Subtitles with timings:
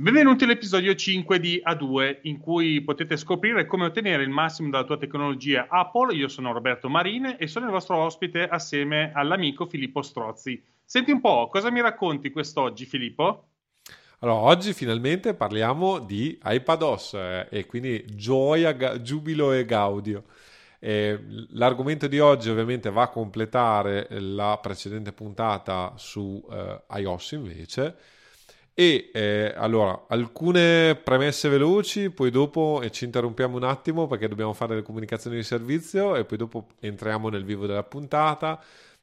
[0.00, 4.96] Benvenuti all'episodio 5 di A2 in cui potete scoprire come ottenere il massimo dalla tua
[4.96, 6.14] tecnologia Apple.
[6.14, 10.64] Io sono Roberto Marine e sono il vostro ospite assieme all'amico Filippo Strozzi.
[10.82, 13.48] Senti un po', cosa mi racconti quest'oggi Filippo?
[14.20, 20.24] Allora, oggi finalmente parliamo di iPadOS eh, e quindi gioia, ga- giubilo e gaudio.
[20.78, 21.20] Eh,
[21.50, 27.96] l'argomento di oggi ovviamente va a completare la precedente puntata su eh, iOS invece
[28.80, 34.76] e eh, allora, alcune premesse veloci, poi dopo ci interrompiamo un attimo perché dobbiamo fare
[34.76, 38.58] le comunicazioni di servizio e poi dopo entriamo nel vivo della puntata.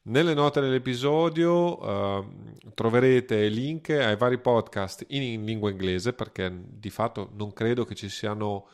[0.05, 2.25] Nelle note dell'episodio eh,
[2.73, 7.93] troverete link ai vari podcast in, in, lingua inglese perché di fatto non credo che
[7.93, 8.67] ci siano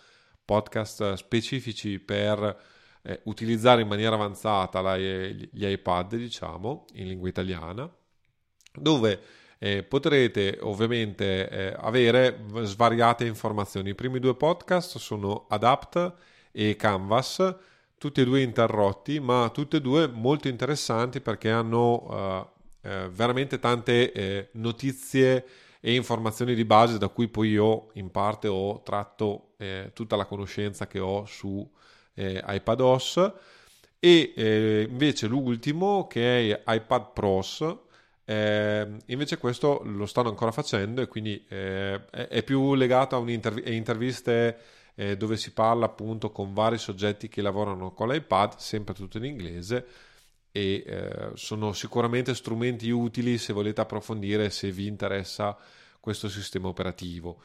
[0.45, 2.61] podcast specifici per
[3.01, 7.93] eh, utilizzare in maniera avanzata la, gli iPad, diciamo, in lingua italiana,
[8.71, 13.91] dove eh, potrete ovviamente eh, avere svariate informazioni.
[13.91, 16.13] I primi due podcast sono Adapt
[16.51, 17.55] e Canvas,
[17.97, 22.49] tutti e due interrotti, ma tutti e due molto interessanti perché hanno
[22.81, 25.45] uh, veramente tante eh, notizie
[25.79, 30.25] e informazioni di base da cui poi io in parte ho tratto eh, tutta la
[30.25, 31.65] conoscenza che ho su
[32.15, 33.31] eh, iPadOS
[33.97, 37.91] e eh, invece l'ultimo che è iPad Pros
[38.25, 43.67] eh, invece questo lo stanno ancora facendo e quindi eh, è più legato a, un'interv-
[43.67, 44.57] interviste
[44.95, 49.25] eh, dove si parla appunto con vari soggetti che lavorano con l'iPad, sempre tutto in
[49.25, 49.85] inglese
[50.51, 55.57] e eh, sono sicuramente strumenti utili se volete approfondire se vi interessa
[55.99, 57.41] questo sistema operativo.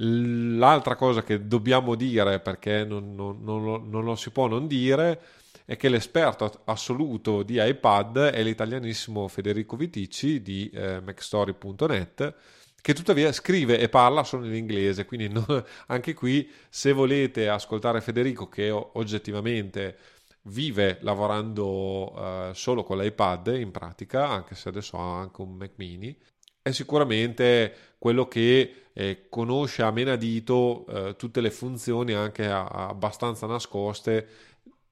[0.00, 4.66] L'altra cosa che dobbiamo dire, perché non, non, non, lo, non lo si può non
[4.66, 5.20] dire,
[5.68, 12.34] è che l'esperto assoluto di iPad è l'italianissimo Federico Viticci di eh, macstory.net
[12.80, 15.44] che tuttavia scrive e parla solo in inglese, quindi no,
[15.88, 19.98] anche qui se volete ascoltare Federico che oggettivamente
[20.44, 25.72] vive lavorando uh, solo con l'iPad in pratica, anche se adesso ha anche un Mac
[25.74, 26.16] mini,
[26.62, 32.88] è sicuramente quello che eh, conosce a menadito eh, tutte le funzioni anche a, a
[32.88, 34.47] abbastanza nascoste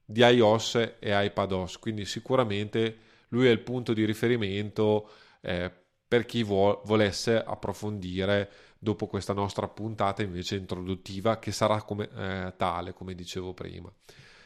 [0.09, 2.97] di iOS e iPadOS, quindi sicuramente
[3.29, 5.09] lui è il punto di riferimento
[5.41, 5.69] eh,
[6.07, 12.53] per chi vuol, volesse approfondire dopo questa nostra puntata invece introduttiva che sarà come, eh,
[12.55, 13.91] tale, come dicevo prima.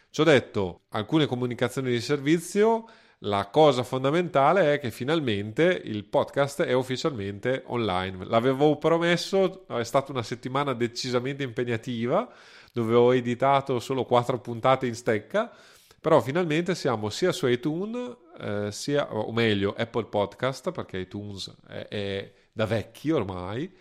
[0.09, 2.85] Ci ho detto alcune comunicazioni di servizio,
[3.19, 8.25] la cosa fondamentale è che finalmente il podcast è ufficialmente online.
[8.25, 12.27] L'avevo promesso, è stata una settimana decisamente impegnativa
[12.71, 15.51] dove ho editato solo quattro puntate in stecca,
[15.99, 21.87] però finalmente siamo sia su iTunes, eh, sia, o meglio Apple Podcast, perché iTunes è,
[21.87, 23.71] è da vecchi ormai,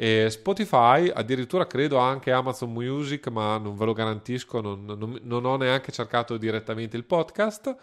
[0.00, 5.44] e Spotify, addirittura credo anche Amazon Music, ma non ve lo garantisco, non, non, non
[5.44, 7.76] ho neanche cercato direttamente il podcast.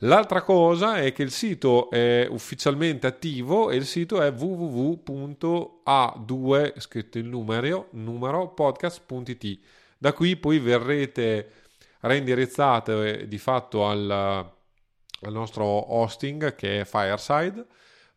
[0.00, 7.16] L'altra cosa è che il sito è ufficialmente attivo e il sito è www.a2 scritto
[7.16, 9.58] il numero, numero podcast.it.
[9.96, 11.50] Da qui poi verrete
[12.00, 17.64] reindirizzate di fatto al, al nostro hosting che è Fireside,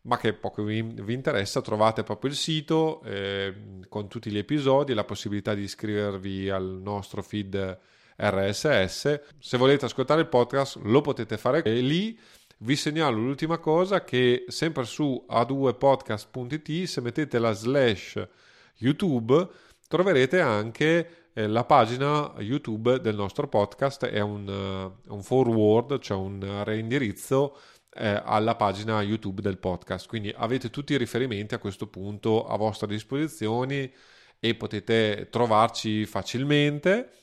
[0.02, 3.54] ma che poco vi, vi interessa, trovate proprio il sito eh,
[3.88, 7.78] con tutti gli episodi, la possibilità di iscrivervi al nostro feed
[8.20, 9.20] RSS.
[9.38, 12.18] Se volete ascoltare il podcast lo potete fare e lì.
[12.58, 18.28] Vi segnalo l'ultima cosa che sempre su a2podcast.it se mettete la slash
[18.76, 19.48] YouTube
[19.88, 26.18] troverete anche eh, la pagina YouTube del nostro podcast è un, uh, un forward, cioè
[26.18, 27.56] un reindirizzo
[27.94, 30.06] eh, alla pagina YouTube del podcast.
[30.06, 33.90] Quindi avete tutti i riferimenti a questo punto a vostra disposizione
[34.38, 37.19] e potete trovarci facilmente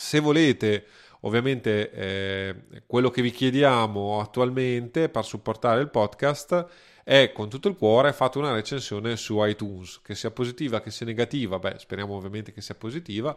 [0.00, 0.86] se volete,
[1.20, 2.54] ovviamente eh,
[2.86, 6.66] quello che vi chiediamo attualmente per supportare il podcast
[7.04, 11.04] è con tutto il cuore fate una recensione su iTunes, che sia positiva, che sia
[11.04, 13.36] negativa, beh speriamo ovviamente che sia positiva,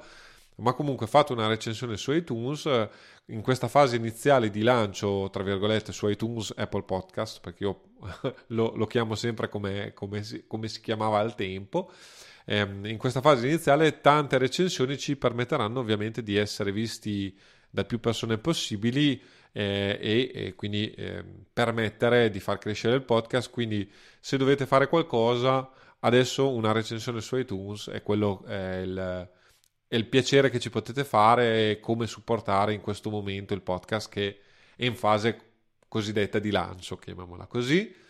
[0.57, 2.63] ma comunque fate una recensione su iTunes.
[3.25, 7.81] In questa fase iniziale di lancio, tra virgolette, su iTunes Apple Podcast, perché io
[8.48, 11.92] lo, lo chiamo sempre come, come, si, come si chiamava al tempo
[12.45, 17.38] in questa fase iniziale tante recensioni ci permetteranno ovviamente di essere visti
[17.69, 23.50] da più persone possibili eh, e, e, quindi eh, permettere di far crescere il podcast.
[23.50, 25.69] Quindi se dovete fare qualcosa,
[26.00, 29.30] adesso una recensione su iTunes è quello è il,
[29.88, 34.10] è il piacere che ci potete fare e come supportare in questo momento il podcast
[34.10, 34.40] che
[34.75, 35.40] è in fase
[35.88, 38.01] cosiddetta di lancio, chiamiamola così.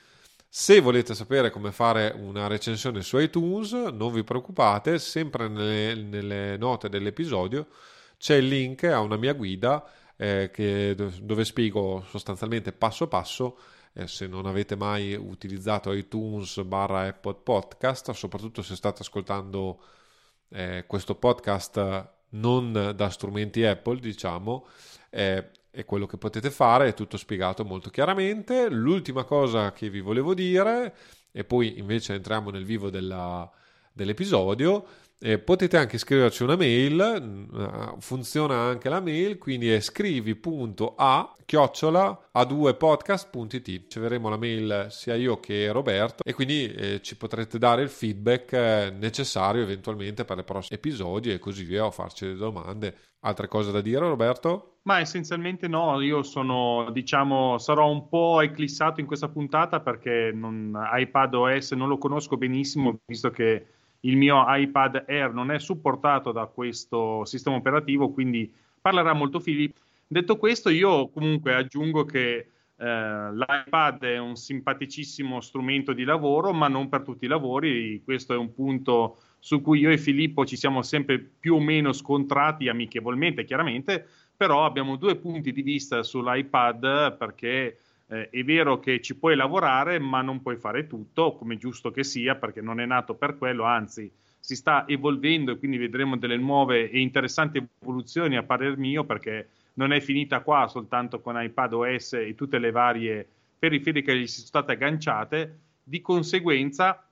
[0.55, 6.57] Se volete sapere come fare una recensione su iTunes, non vi preoccupate, sempre nelle, nelle
[6.57, 7.69] note dell'episodio
[8.19, 9.83] c'è il link a una mia guida
[10.15, 13.57] eh, che, dove spiego sostanzialmente passo passo
[13.93, 19.81] eh, se non avete mai utilizzato iTunes barra Apple Podcast, soprattutto se state ascoltando
[20.49, 24.67] eh, questo podcast non da strumenti Apple, diciamo,
[25.75, 28.69] è quello che potete fare, è tutto spiegato molto chiaramente.
[28.69, 30.93] L'ultima cosa che vi volevo dire,
[31.31, 33.49] e poi invece entriamo nel vivo della,
[33.91, 34.85] dell'episodio,
[35.25, 42.29] eh, potete anche scriverci una mail, mm, funziona anche la mail, quindi è scrivi.a chiocciola
[42.33, 43.65] a2podcast.it.
[43.65, 48.51] Riceveremo la mail sia io che Roberto e quindi eh, ci potrete dare il feedback
[48.51, 52.97] eh, necessario eventualmente per i prossimi episodi e così via o farci le domande.
[53.21, 54.79] Altre cose da dire Roberto?
[54.81, 60.77] Ma essenzialmente no, io sono, diciamo, sarò un po' eclissato in questa puntata perché non,
[60.95, 63.65] iPad OS non lo conosco benissimo, visto che
[64.05, 68.51] il mio iPad Air non è supportato da questo sistema operativo, quindi
[68.81, 69.79] parlerà molto Filippo.
[70.07, 76.67] Detto questo, io comunque aggiungo che eh, l'iPad è un simpaticissimo strumento di lavoro, ma
[76.67, 78.01] non per tutti i lavori.
[78.03, 81.93] Questo è un punto su cui io e Filippo ci siamo sempre più o meno
[81.93, 87.77] scontrati amichevolmente, chiaramente, però abbiamo due punti di vista sull'iPad perché
[88.13, 92.03] eh, è vero che ci puoi lavorare, ma non puoi fare tutto, come giusto che
[92.03, 96.37] sia, perché non è nato per quello, anzi si sta evolvendo e quindi vedremo delle
[96.37, 101.73] nuove e interessanti evoluzioni a parer mio, perché non è finita qua soltanto con iPad
[101.73, 103.27] OS e tutte le varie
[103.57, 105.59] periferiche che gli sono state agganciate.
[105.81, 107.07] Di conseguenza,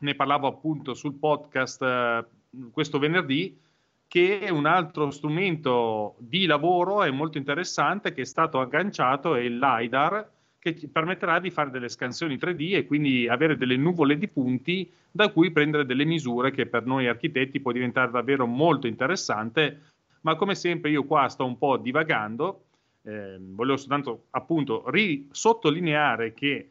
[0.00, 2.24] ne parlavo appunto sul podcast eh,
[2.70, 3.58] questo venerdì,
[4.06, 9.58] che un altro strumento di lavoro è molto interessante che è stato agganciato è il
[9.58, 10.34] LiDAR
[10.66, 14.90] che ti permetterà di fare delle scansioni 3D e quindi avere delle nuvole di punti
[15.12, 19.82] da cui prendere delle misure che per noi architetti può diventare davvero molto interessante,
[20.22, 22.64] ma come sempre io qua sto un po' divagando,
[23.02, 26.70] eh, volevo soltanto appunto risottolineare che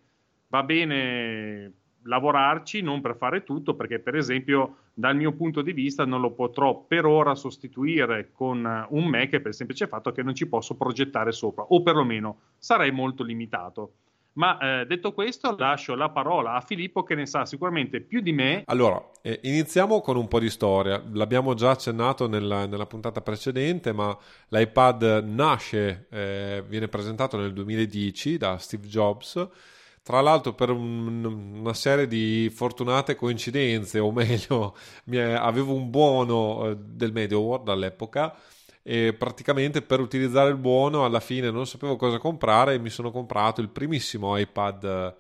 [0.50, 1.72] va bene
[2.06, 6.32] lavorarci, non per fare tutto, perché per esempio dal mio punto di vista non lo
[6.32, 10.76] potrò per ora sostituire con un Mac per il semplice fatto che non ci posso
[10.76, 13.94] progettare sopra, o perlomeno sarei molto limitato.
[14.36, 18.34] Ma eh, detto questo, lascio la parola a Filippo che ne sa sicuramente più di
[18.34, 18.64] me.
[18.66, 21.02] Allora, eh, iniziamo con un po' di storia.
[21.14, 24.16] L'abbiamo già accennato nella, nella puntata precedente, ma
[24.50, 29.50] l'iPad nasce, eh, viene presentato nel 2010 da Steve Jobs
[30.06, 34.76] tra l'altro, per un, una serie di fortunate coincidenze, o meglio,
[35.10, 38.38] avevo un buono eh, del MediaWorld all'epoca
[38.84, 43.10] e praticamente per utilizzare il buono alla fine non sapevo cosa comprare e mi sono
[43.10, 45.16] comprato il primissimo iPad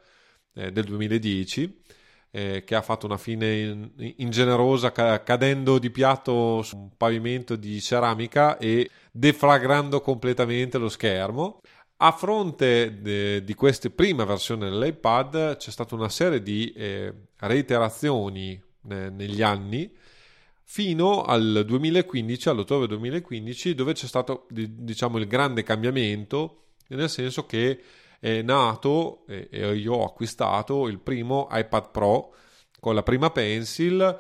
[0.54, 1.82] eh, del 2010
[2.36, 7.82] eh, che ha fatto una fine in, ingenerosa cadendo di piatto su un pavimento di
[7.82, 11.62] ceramica e deflagrando completamente lo schermo.
[11.98, 18.62] A fronte de, di queste prime versioni dell'iPad c'è stata una serie di eh, reiterazioni
[18.90, 19.90] eh, negli anni
[20.62, 27.82] fino al 2015, all'ottobre 2015, dove c'è stato diciamo il grande cambiamento, nel senso che
[28.20, 32.34] è nato e io ho acquistato il primo iPad Pro
[32.80, 34.20] con la prima Pencil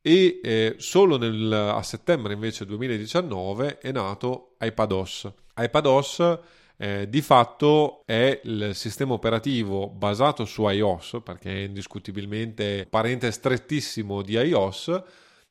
[0.00, 5.32] e eh, solo nel, a settembre invece 2019 è nato iPadOS.
[5.56, 6.38] iPadOS
[6.78, 14.22] eh, di fatto è il sistema operativo basato su iOS, perché è indiscutibilmente parente strettissimo
[14.22, 15.02] di iOS,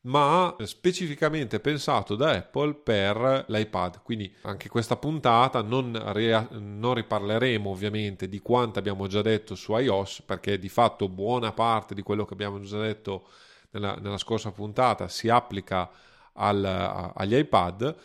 [0.01, 4.01] ma specificamente pensato da Apple per l'iPad.
[4.03, 9.75] Quindi anche questa puntata non, rea- non, riparleremo ovviamente di quanto abbiamo già detto su
[9.75, 13.27] iOS, perché di fatto buona parte di quello che abbiamo già detto
[13.71, 15.89] nella, nella scorsa puntata si applica
[16.33, 17.95] al, agli iPad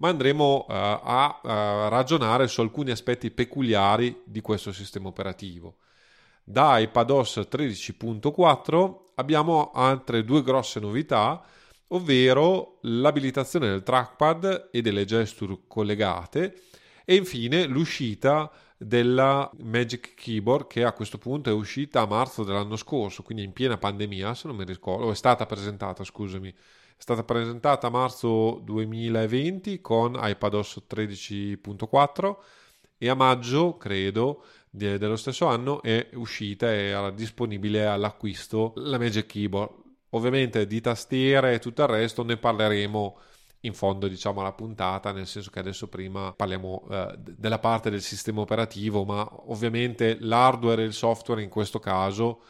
[0.00, 1.48] ma andremo uh, a uh,
[1.88, 5.76] ragionare su alcuni aspetti peculiari di questo sistema operativo.
[6.42, 11.42] Da iPadOS 13.4 abbiamo altre due grosse novità,
[11.88, 16.62] ovvero l'abilitazione del trackpad e delle gesture collegate
[17.04, 22.76] e infine l'uscita della Magic Keyboard che a questo punto è uscita a marzo dell'anno
[22.76, 26.54] scorso, quindi in piena pandemia, se non mi ricordo, o è stata presentata, scusami,
[27.00, 32.36] è stata presentata a marzo 2020 con iPadOS 13.4
[32.98, 38.98] e a maggio, credo, de- dello stesso anno è uscita e era disponibile all'acquisto la
[38.98, 39.70] Magic Keyboard.
[40.10, 43.18] Ovviamente di tastiere e tutto il resto ne parleremo
[43.60, 48.02] in fondo diciamo alla puntata, nel senso che adesso prima parliamo eh, della parte del
[48.02, 52.42] sistema operativo, ma ovviamente l'hardware e il software in questo caso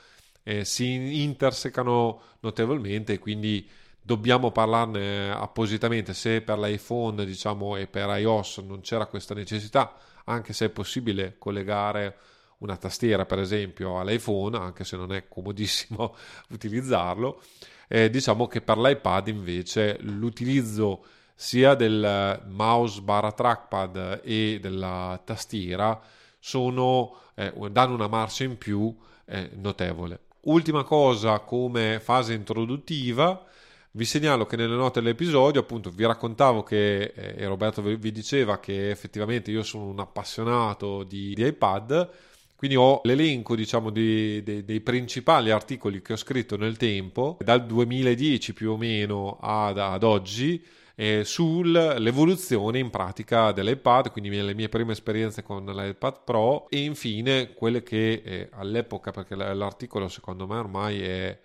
[0.42, 3.78] eh, si intersecano notevolmente quindi
[4.11, 10.52] dobbiamo parlarne appositamente se per l'iPhone diciamo e per iOS non c'era questa necessità, anche
[10.52, 12.17] se è possibile collegare
[12.59, 16.17] una tastiera per esempio all'iPhone, anche se non è comodissimo
[16.50, 17.40] utilizzarlo
[17.87, 21.05] eh, diciamo che per l'iPad invece l'utilizzo
[21.37, 26.00] sia del mouse barra trackpad e della tastiera
[26.40, 28.93] sono, eh, danno una marcia in più
[29.25, 30.23] eh, notevole.
[30.43, 33.47] Ultima cosa come fase introduttiva,
[33.92, 38.90] vi segnalo che nelle note dell'episodio, appunto, vi raccontavo che, eh, Roberto vi diceva che
[38.90, 42.09] effettivamente io sono un appassionato di, di iPad,
[42.54, 47.66] quindi ho l'elenco, diciamo, di, di, dei principali articoli che ho scritto nel tempo, dal
[47.66, 50.62] 2010 più o meno ad, ad oggi,
[50.94, 57.54] eh, sull'evoluzione in pratica dell'iPad, quindi le mie prime esperienze con l'iPad Pro e infine
[57.54, 61.38] quelle che eh, all'epoca, perché l'articolo secondo me ormai è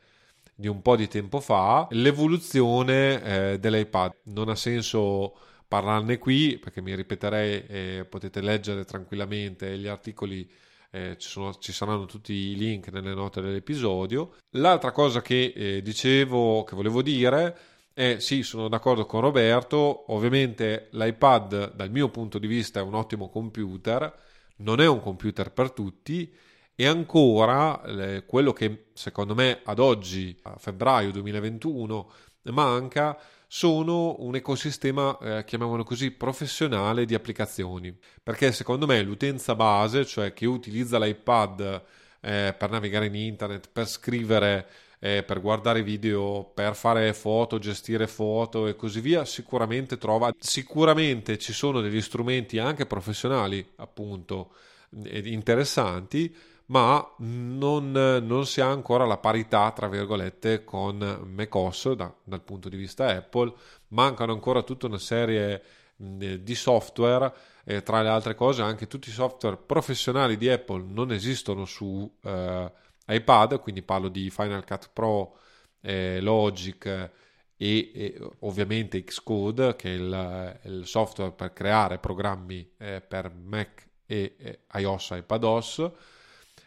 [0.56, 4.14] di un po' di tempo fa, l'evoluzione eh, dell'iPad.
[4.26, 5.36] Non ha senso
[5.68, 10.50] parlarne qui perché mi ripeterei, eh, potete leggere tranquillamente gli articoli
[10.96, 14.36] eh, ci, sono, ci, saranno tutti i link nelle note dell'episodio.
[14.52, 17.58] L'altra cosa che eh, dicevo, che volevo dire,
[17.94, 22.94] è sì, sono d'accordo con Roberto, ovviamente l'iPad dal mio punto di vista è un
[22.94, 24.14] ottimo computer,
[24.58, 26.34] non è un computer per tutti
[26.76, 32.12] e ancora eh, quello che secondo me ad oggi, a febbraio 2021,
[32.52, 33.18] manca
[33.48, 37.98] sono un ecosistema, eh, chiamiamolo così, professionale di applicazioni.
[38.22, 41.84] Perché secondo me l'utenza base, cioè chi utilizza l'iPad
[42.20, 44.68] eh, per navigare in internet, per scrivere,
[45.00, 51.38] eh, per guardare video, per fare foto, gestire foto e così via, sicuramente trova, sicuramente
[51.38, 54.52] ci sono degli strumenti anche professionali, appunto,
[54.90, 56.34] interessanti
[56.68, 62.70] ma non, non, si ha ancora la parità, tra virgolette, con macOS da, dal punto
[62.70, 63.54] di vista Apple.
[63.90, 65.62] Mancano ancora tutta una serie
[65.96, 71.12] di software, eh, tra le altre cose anche tutti i software professionali di Apple non
[71.12, 72.72] esistono su eh,
[73.08, 75.38] iPad, quindi parlo di Final Cut Pro,
[75.82, 77.12] eh, Logic e,
[77.58, 84.64] e, ovviamente Xcode, che è il, il, software per creare programmi eh, per Mac e,
[84.74, 85.92] iOS iPadOS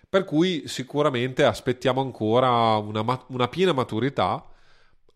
[0.08, 4.44] per cui sicuramente aspettiamo ancora una, una piena maturità,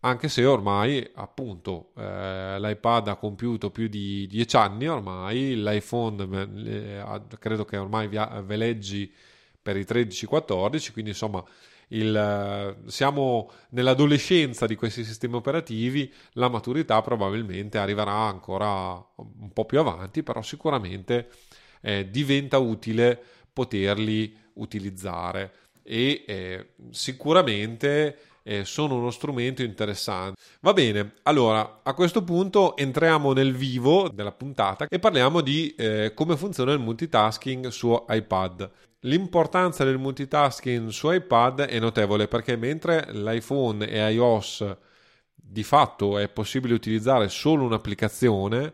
[0.01, 7.21] anche se ormai appunto eh, l'iPad ha compiuto più di 10 anni ormai, l'iPhone eh,
[7.39, 9.11] credo che ormai veleggi
[9.61, 11.43] per i 13-14, quindi insomma
[11.89, 19.79] il, siamo nell'adolescenza di questi sistemi operativi, la maturità probabilmente arriverà ancora un po' più
[19.79, 21.29] avanti, però sicuramente
[21.81, 23.21] eh, diventa utile
[23.53, 25.51] poterli utilizzare
[25.83, 30.39] e eh, sicuramente eh, sono uno strumento interessante.
[30.61, 36.13] Va bene, allora a questo punto entriamo nel vivo della puntata e parliamo di eh,
[36.13, 38.69] come funziona il multitasking su iPad.
[39.05, 44.77] L'importanza del multitasking su iPad è notevole perché mentre l'iPhone e iOS
[45.35, 48.73] di fatto è possibile utilizzare solo un'applicazione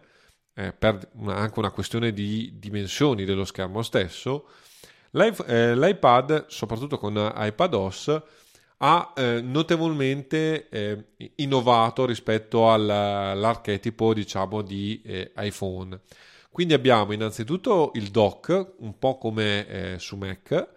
[0.53, 4.47] eh, per una, anche una questione di dimensioni dello schermo stesso,
[5.11, 8.21] L'iPad, soprattutto con iPadOS,
[8.81, 15.99] ha eh, notevolmente eh, innovato rispetto al, all'archetipo diciamo di eh, iPhone.
[16.49, 20.67] Quindi abbiamo innanzitutto il dock, un po' come eh, su Mac,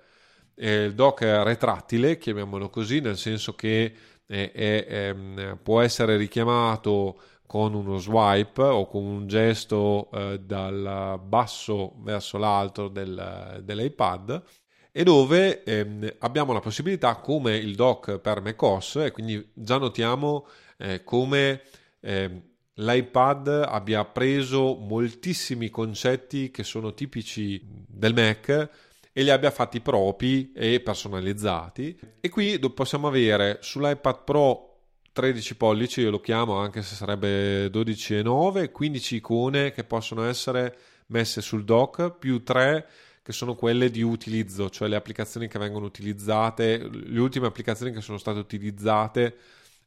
[0.56, 3.94] il dock retrattile, chiamiamolo così, nel senso che
[4.26, 7.18] ehm, può essere richiamato
[7.52, 14.42] con uno swipe o con un gesto eh, dal basso verso l'alto del, dell'iPad
[14.90, 20.46] e dove ehm, abbiamo la possibilità come il dock per macOS e quindi già notiamo
[20.78, 21.60] eh, come
[22.00, 22.42] eh,
[22.72, 28.70] l'iPad abbia preso moltissimi concetti che sono tipici del Mac
[29.12, 32.00] e li abbia fatti propri e personalizzati.
[32.18, 34.71] E qui possiamo avere sull'iPad Pro
[35.12, 40.24] 13 pollici, io lo chiamo anche se sarebbe 12 e 9, 15 icone che possono
[40.24, 40.76] essere
[41.08, 42.88] messe sul dock, più 3
[43.22, 48.00] che sono quelle di utilizzo, cioè le applicazioni che vengono utilizzate, le ultime applicazioni che
[48.00, 49.36] sono state utilizzate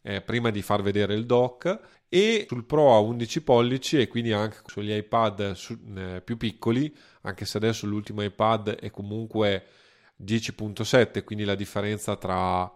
[0.04, 4.32] eh, prima di far vedere il dock e sul Pro a 11 pollici e quindi
[4.32, 9.66] anche sugli iPad su, eh, più piccoli, anche se adesso l'ultimo iPad è comunque
[10.24, 12.72] 10.7, quindi la differenza tra,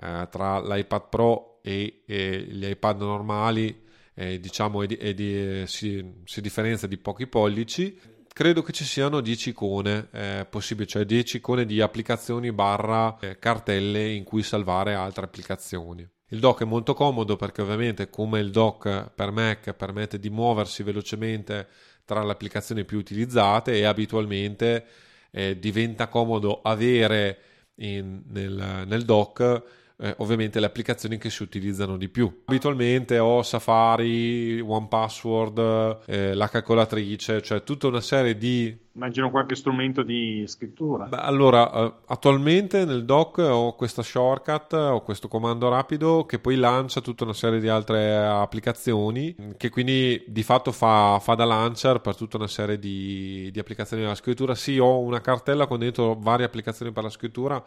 [0.00, 5.62] eh, tra l'iPad Pro e, e gli iPad normali eh, diciamo è di, è di,
[5.66, 7.98] si, si differenzia di pochi pollici
[8.34, 13.38] credo che ci siano 10 icone eh, possibili, cioè 10 icone di applicazioni barra eh,
[13.38, 16.06] cartelle in cui salvare altre applicazioni.
[16.28, 20.82] Il dock è molto comodo perché ovviamente come il dock per Mac permette di muoversi
[20.82, 21.68] velocemente
[22.04, 24.84] tra le applicazioni più utilizzate e abitualmente
[25.30, 27.38] eh, diventa comodo avere
[27.76, 29.62] in, nel, nel dock
[29.96, 32.42] eh, ovviamente le applicazioni che si utilizzano di più.
[32.46, 38.82] Abitualmente ho Safari, OnePassword, eh, la calcolatrice, cioè tutta una serie di...
[38.94, 41.06] Immagino qualche strumento di scrittura.
[41.06, 46.56] Beh, allora, eh, attualmente nel dock ho questa shortcut, ho questo comando rapido che poi
[46.56, 52.00] lancia tutta una serie di altre applicazioni che quindi di fatto fa, fa da launcher
[52.00, 54.54] per tutta una serie di, di applicazioni della scrittura.
[54.54, 57.64] Sì, ho una cartella con dentro varie applicazioni per la scrittura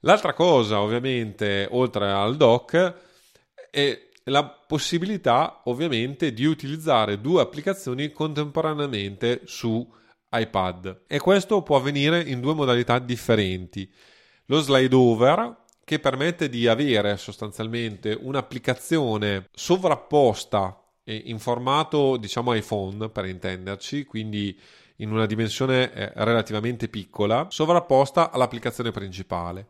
[0.00, 2.94] L'altra cosa, ovviamente, oltre al dock,
[3.70, 9.86] è la possibilità, ovviamente, di utilizzare due applicazioni contemporaneamente su
[10.30, 11.04] iPad.
[11.06, 13.90] E questo può avvenire in due modalità differenti.
[14.46, 23.24] Lo slide over, che permette di avere sostanzialmente un'applicazione sovrapposta in formato, diciamo, iPhone, per
[23.24, 24.58] intenderci, quindi
[24.98, 29.68] in una dimensione eh, relativamente piccola, sovrapposta all'applicazione principale.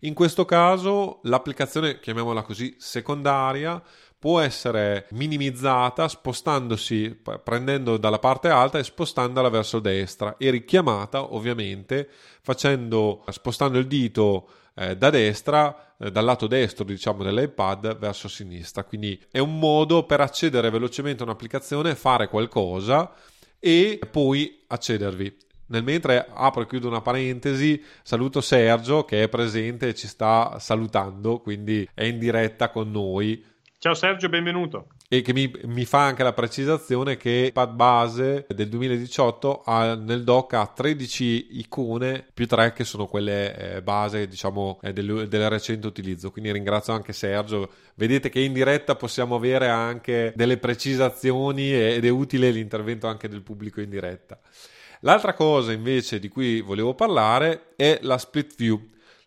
[0.00, 3.82] In questo caso l'applicazione, chiamiamola così, secondaria,
[4.18, 12.08] può essere minimizzata spostandosi, prendendo dalla parte alta e spostandola verso destra e richiamata ovviamente
[12.42, 18.84] facendo, spostando il dito eh, da destra, eh, dal lato destro diciamo dell'iPad verso sinistra.
[18.84, 23.10] Quindi è un modo per accedere velocemente a un'applicazione, fare qualcosa
[23.60, 25.36] e poi accedervi.
[25.66, 30.58] Nel mentre apro e chiudo una parentesi, saluto Sergio che è presente e ci sta
[30.58, 33.44] salutando, quindi è in diretta con noi.
[33.78, 34.88] Ciao Sergio, benvenuto.
[35.12, 40.22] E che mi, mi fa anche la precisazione che Pad base del 2018 ha, nel
[40.22, 45.48] dock ha 13 icone più 3 che sono quelle eh, base diciamo eh, del, del,
[45.48, 46.30] recente utilizzo.
[46.30, 47.70] Quindi ringrazio anche Sergio.
[47.96, 53.42] Vedete che in diretta possiamo avere anche delle precisazioni ed è utile l'intervento anche del
[53.42, 54.38] pubblico in diretta.
[55.00, 58.80] L'altra cosa invece di cui volevo parlare è la split view.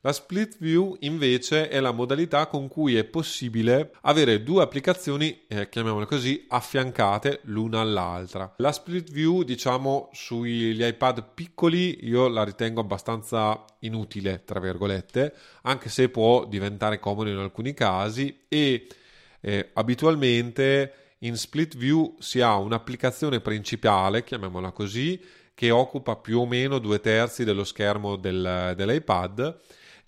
[0.06, 5.70] La split view invece è la modalità con cui è possibile avere due applicazioni, eh,
[5.70, 8.54] chiamiamole così, affiancate l'una all'altra.
[8.58, 15.88] La split view, diciamo, sugli iPad piccoli io la ritengo abbastanza inutile, tra virgolette, anche
[15.88, 18.86] se può diventare comodo in alcuni casi e
[19.40, 25.18] eh, abitualmente in split view si ha un'applicazione principale, chiamiamola così,
[25.54, 29.62] che occupa più o meno due terzi dello schermo del, dell'iPad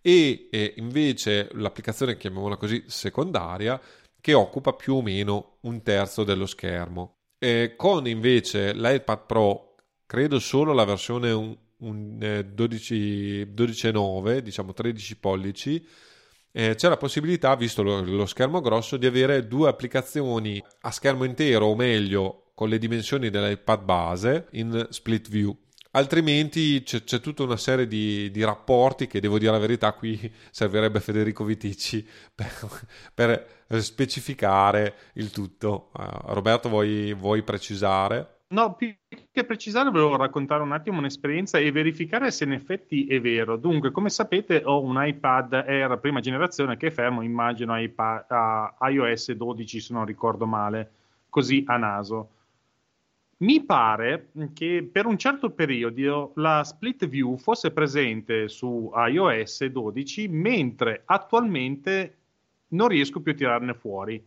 [0.07, 3.81] e eh, invece l'applicazione, chiamiamola così, secondaria,
[4.21, 7.21] che occupa più o meno un terzo dello schermo.
[7.39, 14.73] E con invece l'iPad Pro, credo solo la versione un, un, eh, 12, 12,9, diciamo
[14.73, 15.83] 13 pollici,
[16.51, 21.23] eh, c'è la possibilità, visto lo, lo, schermo grosso, di avere due applicazioni a schermo
[21.23, 25.57] intero, o meglio, con le dimensioni dell'iPad base in split view.
[25.95, 30.29] Altrimenti c'è, c'è tutta una serie di, di, rapporti che devo dire la verità, qui
[30.51, 32.05] servirebbe Federico Viticci
[32.35, 32.49] per,
[33.13, 35.91] per specificare il tutto.
[35.93, 38.39] Uh, Roberto, vuoi, vuoi precisare?
[38.47, 38.93] No, più
[39.31, 43.55] che precisare, volevo raccontare un attimo un'esperienza e verificare se in effetti è vero.
[43.55, 48.75] Dunque, come sapete, ho un iPad Air prima generazione che è fermo, immagino, iPad, a
[48.89, 50.91] iOS 12, se non ricordo male,
[51.29, 52.31] così a naso.
[53.37, 60.29] Mi pare che per un certo periodo la split view fosse presente su iOS 12,
[60.29, 62.17] mentre attualmente
[62.69, 64.25] non riesco più a tirarne fuori.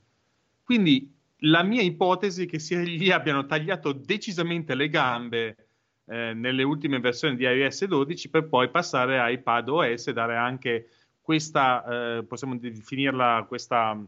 [0.63, 1.11] Quindi
[1.43, 5.57] la mia ipotesi è che sia gli abbiano tagliato decisamente le gambe
[6.05, 10.37] eh, nelle ultime versioni di iOS 12 per poi passare a iPad OS e dare
[10.37, 10.91] anche
[11.23, 13.99] questa, eh, possiamo definirla questa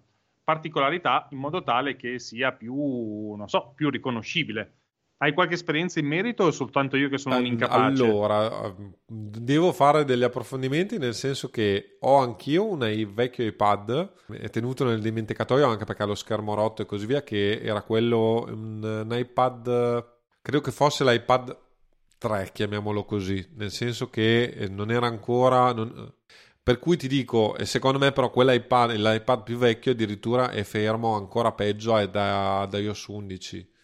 [0.45, 4.80] particolarità in modo tale che sia più, so, più riconoscibile.
[5.23, 8.03] Hai qualche esperienza in merito o soltanto io che sono un incapace?
[8.03, 8.75] Allora,
[9.07, 15.03] devo fare degli approfondimenti nel senso che ho anch'io un vecchio iPad è tenuto nel
[15.03, 19.19] dimenticatoio anche perché ha lo schermo rotto e così via che era quello un, un
[19.19, 20.07] iPad
[20.41, 21.55] credo che fosse l'iPad
[22.17, 26.15] 3 chiamiamolo così nel senso che eh, non era ancora non,
[26.63, 31.53] per cui ti dico, secondo me però quell'iPad, l'iPad più vecchio addirittura è fermo ancora
[31.53, 33.79] peggio da, da iOS 11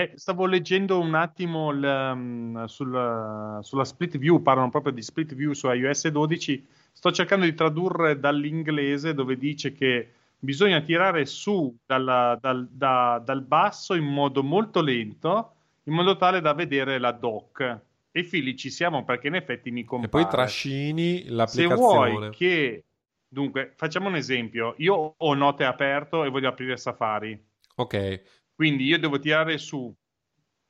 [0.00, 5.34] eh, stavo leggendo un attimo il, um, sul, sulla split view, parlano proprio di split
[5.34, 6.66] view su iOS 12.
[6.92, 13.42] Sto cercando di tradurre dall'inglese dove dice che bisogna tirare su dalla, dal, da, dal
[13.42, 15.52] basso in modo molto lento,
[15.84, 17.80] in modo tale da vedere la doc.
[18.12, 20.08] E fili ci siamo perché in effetti mi compare.
[20.08, 21.68] E poi trascini l'applicazione.
[21.68, 22.84] Se vuoi che...
[23.32, 24.74] Dunque, facciamo un esempio.
[24.78, 27.40] Io ho note aperto e voglio aprire Safari.
[27.76, 28.22] Ok.
[28.60, 29.90] Quindi io devo tirare su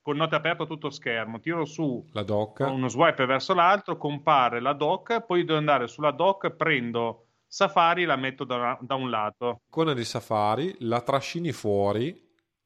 [0.01, 2.61] con note aperto tutto schermo, tiro su la doc.
[2.61, 8.15] uno swipe verso l'altro, compare la doc, poi devo andare sulla doc, prendo Safari la
[8.15, 9.63] metto da, da un lato.
[9.67, 12.17] Icona di Safari, la trascini fuori,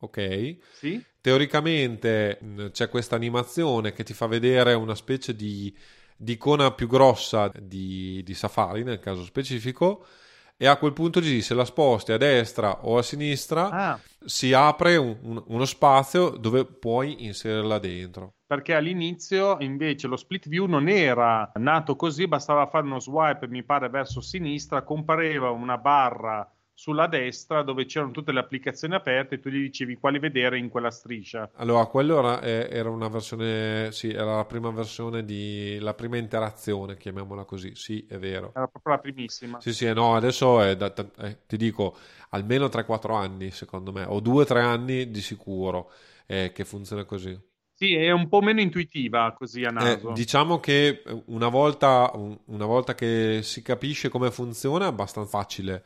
[0.00, 0.58] ok?
[0.72, 1.02] Sì.
[1.22, 5.74] Teoricamente c'è questa animazione che ti fa vedere una specie di,
[6.18, 10.04] di icona più grossa di, di Safari nel caso specifico
[10.56, 14.00] e a quel punto G se la sposti a destra o a sinistra ah.
[14.24, 18.34] si apre un, un, uno spazio dove puoi inserirla dentro.
[18.46, 23.64] Perché all'inizio invece lo split view non era nato così, bastava fare uno swipe, mi
[23.64, 29.40] pare, verso sinistra, compareva una barra sulla destra dove c'erano tutte le applicazioni aperte e
[29.40, 31.48] tu gli dicevi quali vedere in quella striscia.
[31.54, 36.96] Allora, quello era, era una versione, sì, era la prima versione di la prima interazione,
[36.96, 37.74] chiamiamola così.
[37.76, 38.52] Sì, è vero.
[38.54, 39.60] Era proprio la primissima.
[39.60, 41.96] Sì, sì, no, adesso è da, eh, ti dico
[42.30, 45.92] almeno 3-4 anni, secondo me, o 2-3 anni di sicuro
[46.26, 47.38] eh, che funziona così.
[47.76, 50.10] Sì, è un po' meno intuitiva così a naso.
[50.10, 55.84] Eh, diciamo che una volta, una volta che si capisce come funziona è abbastanza facile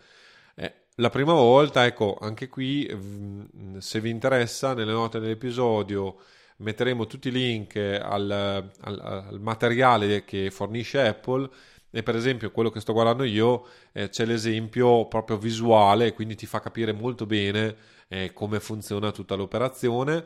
[1.01, 6.17] la prima volta, ecco, anche qui, mm, se vi interessa, nelle note dell'episodio
[6.57, 11.49] metteremo tutti i link al, al, al materiale che fornisce Apple
[11.91, 16.47] e per esempio quello che sto guardando io eh, c'è l'esempio proprio visuale, quindi ti
[16.47, 17.77] fa capire molto bene
[18.09, 20.25] eh, come funziona tutta l'operazione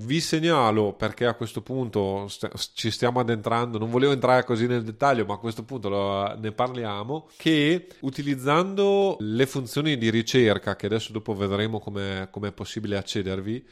[0.00, 4.84] vi segnalo, perché a questo punto st- ci stiamo addentrando, non volevo entrare così nel
[4.84, 10.86] dettaglio, ma a questo punto lo, ne parliamo, che utilizzando le funzioni di ricerca, che
[10.86, 13.66] adesso dopo vedremo come è possibile accedervi,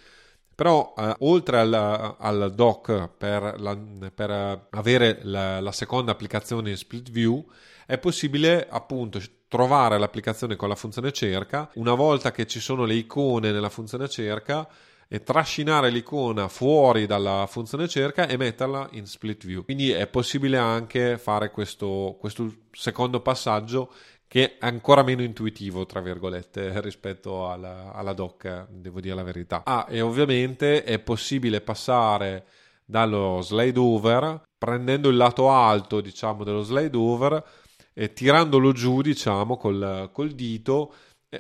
[0.55, 3.79] però eh, oltre al, al, doc per, la,
[4.13, 7.45] per avere la, la, seconda applicazione in split view
[7.85, 11.71] è possibile appunto trovare l'applicazione con la funzione cerca.
[11.75, 14.67] Una volta che ci sono le icone nella funzione cerca
[15.09, 19.65] e trascinare l'icona fuori dalla funzione cerca e metterla in split view.
[19.65, 23.91] Quindi è possibile anche fare questo, questo secondo passaggio
[24.29, 29.63] che è ancora meno intuitivo, tra virgolette, rispetto alla, alla doc, devo dire la verità.
[29.65, 32.47] Ah, e ovviamente è possibile passare
[32.85, 37.45] dallo slide over, prendendo il lato alto, diciamo, dello slide over
[37.93, 40.93] e tirandolo giù, diciamo, col, col dito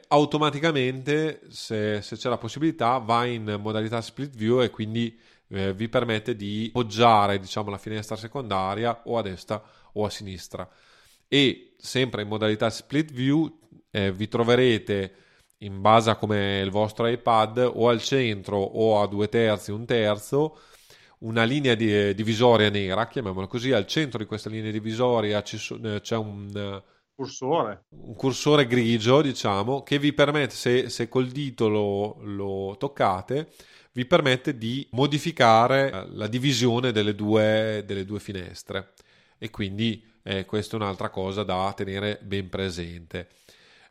[0.09, 5.89] automaticamente, se, se, c'è la possibilità, va in modalità split view e quindi eh, vi
[5.89, 10.69] permette di poggiare diciamo, la finestra secondaria o a destra o a sinistra.
[11.29, 13.59] E sempre in modalità split view
[13.91, 15.15] eh, vi troverete
[15.59, 19.87] in base a come il vostro iPad o al centro o a due terzi, un
[19.87, 20.59] terzo,
[21.19, 23.73] una linea di, eh, divisoria nera, chiamiamola così.
[23.73, 26.83] Al centro di questa linea divisoria eh, c'è un
[27.17, 27.87] cursore.
[27.89, 33.53] Un cursore grigio, diciamo, che vi permette, se, se col dito lo, lo, toccate,
[33.93, 38.93] vi permette di modificare eh, la divisione delle due, delle due finestre.
[39.39, 43.29] E quindi eh, questa è un'altra cosa da tenere ben presente.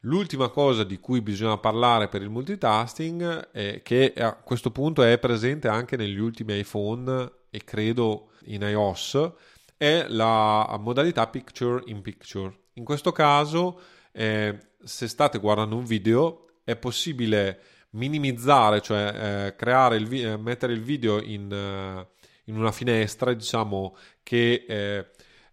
[0.02, 5.18] L'ultima cosa di cui bisogna parlare per il multitasking, è che a questo punto è
[5.18, 9.32] presente anche negli ultimi iPhone e credo in iOS,
[9.76, 13.80] è la modalità Picture in Picture in questo caso,
[14.12, 17.62] eh, se state guardando un video, è possibile
[17.92, 23.34] minimizzare, cioè eh, creare il vi- eh, mettere il video in, uh, in, una finestra,
[23.34, 25.06] diciamo, che è,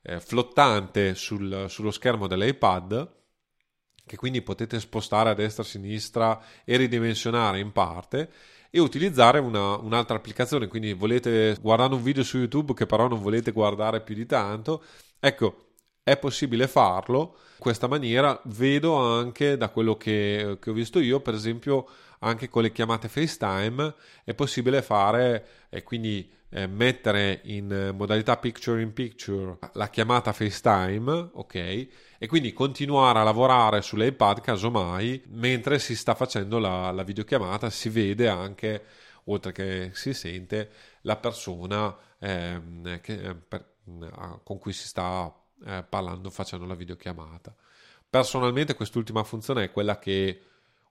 [0.03, 3.21] è flottante sul, sullo schermo dell'iPad,
[4.05, 8.31] che quindi potete spostare a destra a sinistra e ridimensionare in parte
[8.69, 10.67] e utilizzare una, un'altra applicazione.
[10.67, 14.83] Quindi volete guardare un video su YouTube che però non volete guardare più di tanto,
[15.21, 15.72] ecco,
[16.03, 18.41] è possibile farlo in questa maniera.
[18.45, 21.87] Vedo anche da quello che, che, ho visto io, per esempio,
[22.21, 28.83] anche con le chiamate FaceTime è possibile fare e quindi eh, mettere in modalità picture
[28.83, 31.55] in picture la chiamata FaceTime, ok?
[32.19, 37.89] E quindi continuare a lavorare sull'iPad casomai mentre si sta facendo la, la videochiamata, si
[37.89, 38.83] vede anche,
[39.25, 40.71] oltre che si sente,
[41.03, 43.71] la persona ehm, che, per,
[44.45, 45.33] con cui si sta
[45.67, 47.55] eh, parlando, facendo la videochiamata.
[48.09, 50.41] Personalmente quest'ultima funzione è quella che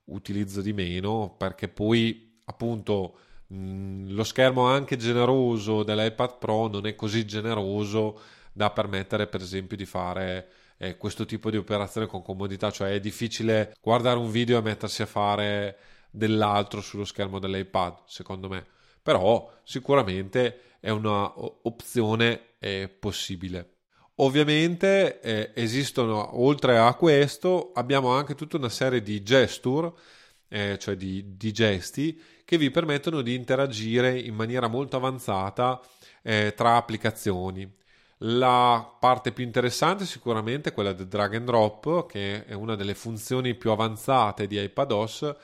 [0.06, 6.94] utilizzo di meno perché poi appunto mh, lo schermo anche generoso dell'iPad Pro non è
[6.94, 8.20] così generoso
[8.52, 13.00] da permettere per esempio di fare eh, questo tipo di operazione con comodità, cioè è
[13.00, 15.78] difficile guardare un video e mettersi a fare
[16.10, 18.66] dell'altro sullo schermo dell'iPad, secondo me.
[19.00, 23.71] Però sicuramente è un'opzione eh, possibile.
[24.16, 29.92] Ovviamente eh, esistono, oltre a questo, abbiamo anche tutta una serie di gesture,
[30.48, 35.80] eh, cioè di, di, gesti, che vi permettono di interagire in maniera molto avanzata
[36.22, 37.70] eh, tra applicazioni.
[38.24, 42.94] La parte più interessante è sicuramente quella del drag and drop, che è una delle
[42.94, 45.34] funzioni più avanzate di iPadOS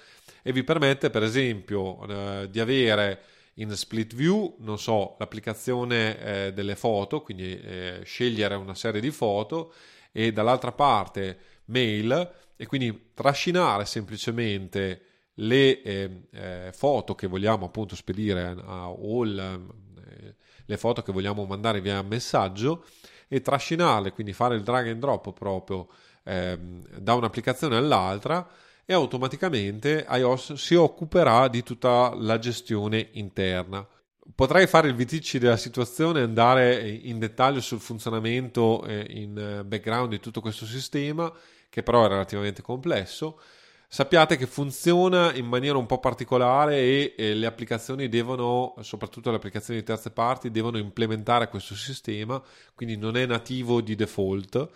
[0.43, 3.21] e vi permette per esempio eh, di avere
[3.59, 9.11] in split view, non so, l'applicazione eh, delle foto, quindi eh, scegliere una serie di
[9.11, 9.73] foto
[10.13, 15.03] e dall'altra parte mail e quindi trascinare semplicemente
[15.35, 21.45] le eh, eh foto che vogliamo appunto spedire a, o eh, le foto che vogliamo
[21.45, 22.85] mandare via messaggio
[23.29, 25.89] e trascinarle, quindi fare il drag and drop proprio
[26.25, 28.49] ehm, da un'applicazione all'altra
[28.91, 33.87] e automaticamente iOS si occuperà di tutta la gestione interna.
[34.35, 40.09] Potrei fare il viticci della situazione e andare in dettaglio sul funzionamento in eh, background
[40.09, 41.31] di tutto questo sistema,
[41.69, 43.39] che però è relativamente complesso.
[43.87, 49.37] Sappiate che funziona in maniera un po' particolare e, e le applicazioni devono, soprattutto le
[49.37, 52.43] applicazioni di terze parti, devono implementare questo sistema,
[52.75, 54.71] quindi non è nativo di default,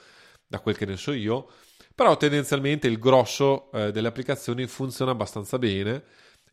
[0.46, 1.48] da quel che ne so io
[2.02, 6.02] però tendenzialmente il grosso eh, delle applicazioni funziona abbastanza bene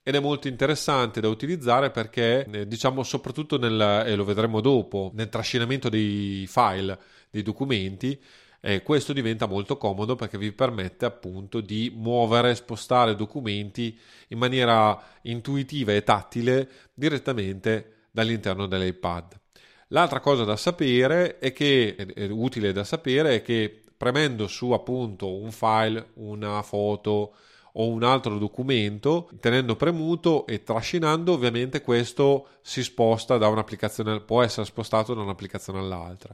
[0.04, 5.10] ed è molto interessante da utilizzare perché eh, diciamo soprattutto nel, e lo vedremo dopo,
[5.16, 7.00] nel trascinamento dei file,
[7.32, 8.22] dei documenti,
[8.62, 15.02] eh, questo diventa molto comodo perché vi permette appunto di muovere, spostare documenti in maniera
[15.24, 19.40] intuitiva e tattile direttamente dall'interno dell'iPad.
[19.88, 25.30] L'altra cosa da sapere è che, è utile da sapere, è che premendo su appunto
[25.36, 27.34] un file, una foto
[27.74, 34.42] o un altro documento, tenendo premuto e trascinando, ovviamente questo si sposta da un'applicazione, può
[34.42, 36.34] essere spostato da un'applicazione all'altra.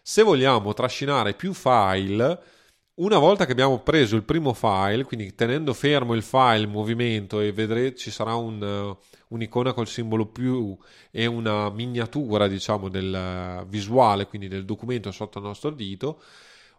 [0.00, 2.40] Se vogliamo trascinare più file,
[2.94, 7.40] una volta che abbiamo preso il primo file, quindi tenendo fermo il file in movimento
[7.40, 10.76] e vedrete ci sarà un, un'icona col simbolo più
[11.10, 16.20] e una miniatura diciamo del visuale, quindi del documento sotto il nostro dito,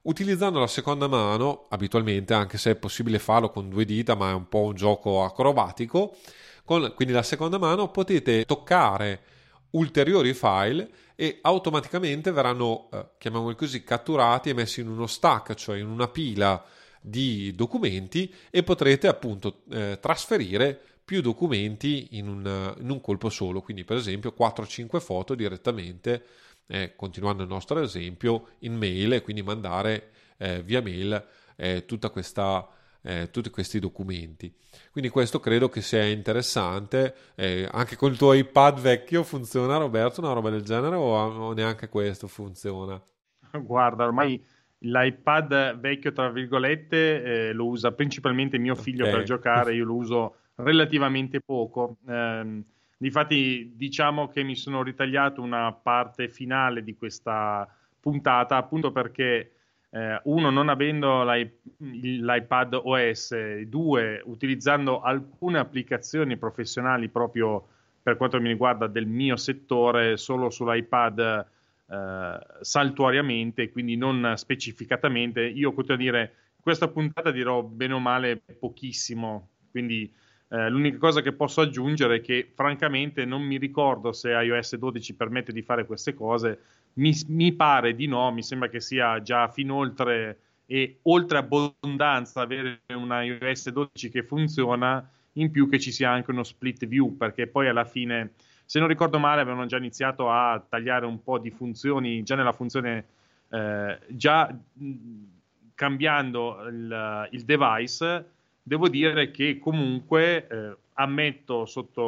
[0.04, 4.34] Utilizzando la seconda mano, abitualmente, anche se è possibile farlo con due dita, ma è
[4.34, 6.18] un po' un gioco acrobatico,
[6.66, 9.22] con quindi la seconda mano potete toccare
[9.72, 15.78] ulteriori file e automaticamente verranno, eh, chiamiamoli così, catturati e messi in uno stack, cioè
[15.78, 16.62] in una pila
[17.00, 23.62] di documenti e potrete appunto eh, trasferire più documenti in un, in un colpo solo,
[23.62, 26.24] quindi per esempio 4-5 foto direttamente
[26.68, 32.10] eh, continuando il nostro esempio, in mail e quindi mandare eh, via mail eh, tutta
[32.10, 32.68] questa,
[33.02, 34.54] eh, tutti questi documenti.
[34.92, 37.16] Quindi questo credo che sia interessante.
[37.36, 41.54] Eh, anche con il tuo iPad vecchio funziona Roberto una roba del genere o, o
[41.54, 43.02] neanche questo funziona?
[43.52, 44.44] Guarda, ormai
[44.80, 49.16] l'iPad vecchio, tra virgolette, eh, lo usa principalmente mio figlio okay.
[49.16, 51.98] per giocare, io lo uso relativamente poco.
[52.08, 52.64] Eh,
[52.98, 57.68] Difatti diciamo che mi sono ritagliato una parte finale di questa
[58.00, 59.52] puntata appunto perché
[59.90, 67.68] eh, uno non avendo l'i- l'iPad OS, due utilizzando alcune applicazioni professionali proprio
[68.02, 71.46] per quanto mi riguarda del mio settore solo sull'iPad
[71.86, 75.42] eh, saltuariamente, quindi non specificatamente.
[75.42, 76.20] Io continuo a dire,
[76.56, 80.12] in questa puntata dirò bene o male pochissimo, quindi
[80.54, 85.16] eh, l'unica cosa che posso aggiungere è che francamente non mi ricordo se iOS 12
[85.16, 86.60] permette di fare queste cose,
[86.94, 90.38] mi, mi pare di no, mi sembra che sia già fin oltre
[90.68, 96.30] e oltre abbondanza avere un iOS 12 che funziona, in più che ci sia anche
[96.30, 98.34] uno split view, perché poi alla fine,
[98.66, 102.54] se non ricordo male, avevano già iniziato a tagliare un po' di funzioni, già nella
[102.54, 103.06] funzione,
[103.50, 104.56] eh, già
[105.74, 108.33] cambiando il, il device
[108.64, 112.02] devo dire che comunque eh, ammetto sotto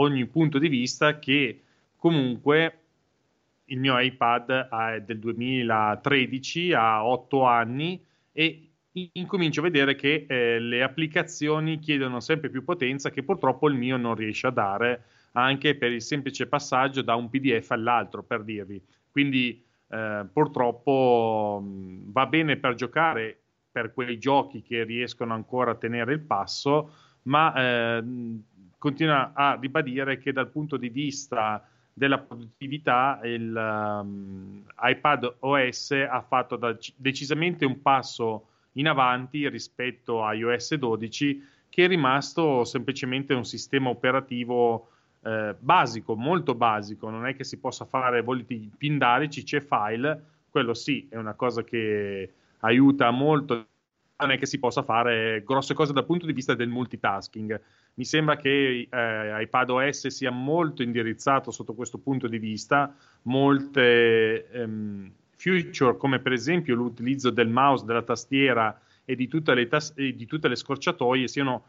[0.00, 1.62] ogni punto di vista che
[1.96, 2.78] comunque
[3.66, 8.68] il mio iPad è del 2013, ha 8 anni e
[9.12, 13.96] incomincio a vedere che eh, le applicazioni chiedono sempre più potenza che purtroppo il mio
[13.96, 18.82] non riesce a dare anche per il semplice passaggio da un PDF all'altro, per dirvi.
[19.10, 23.38] Quindi eh, purtroppo mh, va bene per giocare
[23.78, 28.04] per quei giochi che riescono ancora a tenere il passo, ma eh,
[28.76, 36.20] continua a ribadire che dal punto di vista della produttività, il um, iPad OS ha
[36.22, 43.32] fatto da, decisamente un passo in avanti rispetto a iOS 12, che è rimasto semplicemente
[43.32, 44.90] un sistema operativo
[45.22, 47.10] eh, basico, molto basico.
[47.10, 51.62] Non è che si possa fare voliti pindarici, c'è file, quello sì, è una cosa
[51.62, 53.66] che aiuta molto
[54.20, 57.60] non è che si possa fare grosse cose dal punto di vista del multitasking.
[57.94, 62.92] Mi sembra che eh, iPadOS sia molto indirizzato sotto questo punto di vista,
[63.22, 69.68] molte ehm, feature come per esempio l'utilizzo del mouse, della tastiera e di tutte le,
[69.68, 71.64] tas- di tutte le scorciatoie siano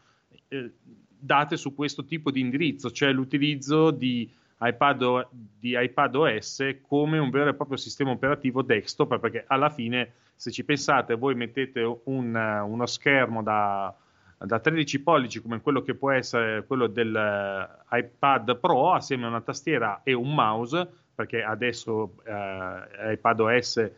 [0.48, 0.72] eh,
[1.20, 4.28] date su questo tipo di indirizzo, cioè l'utilizzo di
[4.60, 10.50] iPad, di iPadOS come un vero e proprio sistema operativo desktop, perché alla fine se
[10.50, 13.94] ci pensate, voi mettete un, uno schermo da,
[14.38, 20.00] da 13 pollici come quello che può essere quello dell'iPad Pro assieme a una tastiera
[20.02, 23.90] e un mouse, perché adesso eh, iPad OS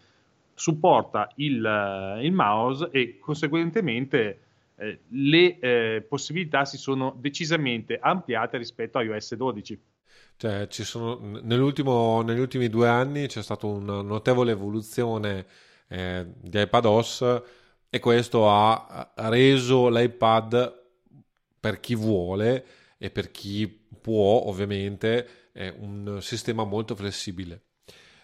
[0.52, 4.40] supporta il, il, mouse e conseguentemente
[4.74, 9.82] eh, le eh, possibilità si sono decisamente ampliate rispetto a iOS 12.
[10.38, 15.46] Cioè, sono, negli ultimi due anni c'è stata una notevole evoluzione
[15.92, 17.42] eh, di iPadOS
[17.90, 20.80] e questo ha reso l'iPad
[21.60, 22.64] per chi vuole
[22.96, 23.68] e per chi
[24.00, 27.64] può ovviamente un sistema molto flessibile.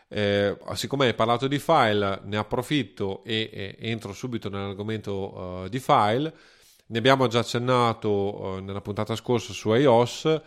[0.08, 5.78] Eh, siccome hai parlato di file, ne approfitto e, e entro subito nell'argomento uh, di
[5.78, 6.34] file.
[6.86, 10.40] Ne abbiamo già accennato uh, nella puntata scorsa su iOS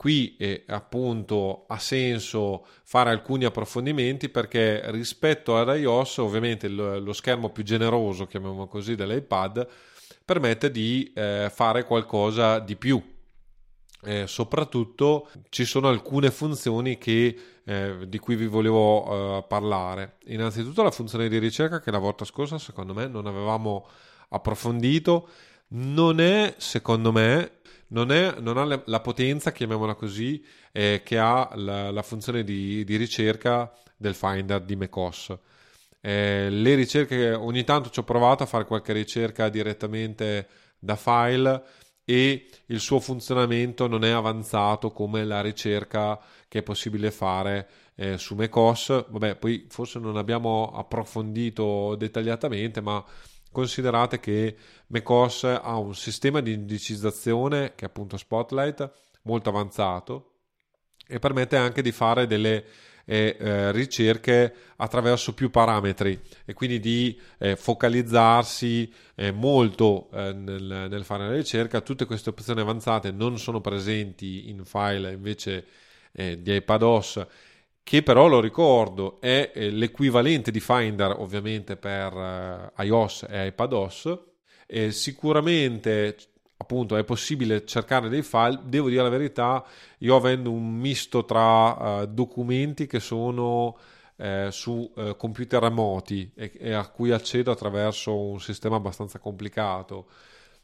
[0.00, 7.12] Qui eh, appunto ha senso fare alcuni approfondimenti perché rispetto ad iOS ovviamente lo, lo
[7.12, 9.68] schermo più generoso, chiamiamolo così, dell'iPad
[10.24, 12.98] permette di eh, fare qualcosa di più.
[14.02, 19.04] Eh, soprattutto ci sono alcune funzioni che, eh, di cui vi volevo
[19.36, 20.16] eh, parlare.
[20.28, 23.86] Innanzitutto la funzione di ricerca che la volta scorsa secondo me non avevamo
[24.30, 25.28] approfondito.
[25.72, 27.59] Non è secondo me
[27.90, 32.84] non, è, non ha la potenza, chiamiamola così, eh, che ha la, la funzione di,
[32.84, 35.36] di, ricerca del Finder di macOS.
[36.00, 40.48] Eh, le ricerche, ogni tanto ci ho provato a fare qualche ricerca direttamente
[40.78, 41.62] da file
[42.04, 48.18] e il suo funzionamento non è avanzato come la ricerca che è possibile fare eh,
[48.18, 49.06] su macOS.
[49.08, 53.04] Vabbè, poi forse non abbiamo approfondito dettagliatamente, ma
[53.52, 54.56] Considerate che
[54.88, 58.90] macOS ha un sistema di indicizzazione che è appunto Spotlight
[59.22, 60.34] molto avanzato
[61.06, 62.64] e permette anche di fare delle
[63.04, 70.86] eh, eh, ricerche attraverso più parametri e quindi di eh, focalizzarsi eh, molto eh, nel,
[70.88, 71.80] nel, fare la ricerca.
[71.80, 75.66] Tutte queste opzioni avanzate non sono presenti in file invece
[76.12, 77.26] eh, di iPadOS
[77.90, 84.18] che però lo ricordo è l'equivalente di Finder ovviamente per uh, iOS e iPadOS
[84.64, 86.16] e sicuramente
[86.58, 88.60] appunto è possibile cercare dei file.
[88.62, 89.64] Devo dire la verità
[89.98, 93.76] io avendo un misto tra uh, documenti che sono
[94.18, 100.06] eh, su eh, computer remoti e, e, a cui accedo attraverso un sistema abbastanza complicato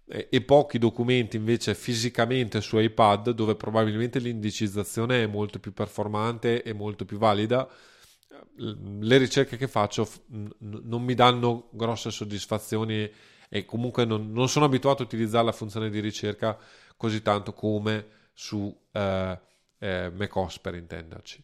[0.09, 6.73] e pochi documenti invece fisicamente su iPad dove probabilmente l'indicizzazione è molto più performante e
[6.73, 7.69] molto più valida
[8.57, 10.09] le ricerche che faccio
[10.59, 13.11] non mi danno grosse soddisfazioni
[13.49, 16.59] e comunque non, non, sono abituato a utilizzare la funzione di ricerca
[16.97, 19.39] così tanto come su eh,
[19.79, 21.43] eh, macOS per intenderci.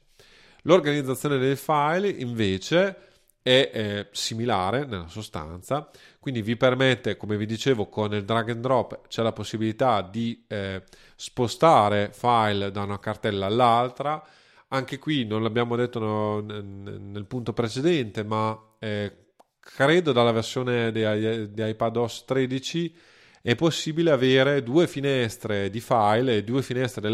[0.62, 3.11] L'organizzazione dei file invece
[3.42, 8.60] è eh, similare nella sostanza, quindi vi permette, come vi dicevo, con il drag and
[8.60, 10.84] drop c'è la possibilità di eh,
[11.16, 14.22] spostare file da una cartella all'altra.
[14.68, 19.12] Anche qui non l'abbiamo detto no, nel punto precedente, ma eh,
[19.58, 22.96] credo dalla versione di, di iPadOS 13
[23.42, 27.10] è possibile avere due finestre di file e due finestre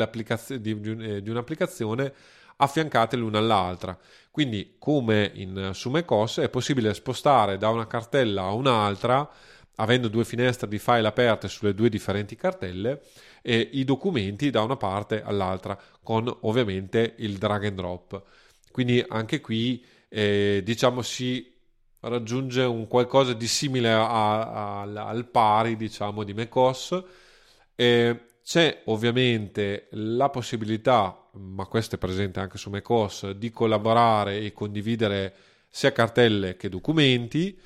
[0.61, 2.13] di, di, di un'applicazione
[2.57, 3.99] affiancate l'una all'altra.
[4.39, 9.29] Quindi, come in, su macOS, è possibile spostare da una cartella a un'altra,
[9.75, 13.03] avendo due finestre di file aperte sulle due differenti cartelle,
[13.43, 18.23] e i documenti da una parte all'altra, con ovviamente il drag and drop.
[18.71, 21.53] Quindi anche qui, eh, diciamo, si
[21.99, 27.03] raggiunge un qualcosa di simile a, a, al pari, diciamo, di macOS.
[27.75, 34.53] Eh, c'è ovviamente la possibilità, ma questo è presente anche su macOS, di collaborare e
[34.53, 35.35] condividere
[35.69, 37.59] sia cartelle che documenti,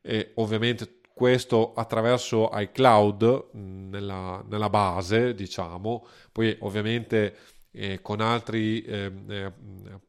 [0.00, 7.36] e ovviamente questo attraverso iCloud nella, nella base, diciamo, poi ovviamente
[7.70, 9.52] eh, con altri eh, eh,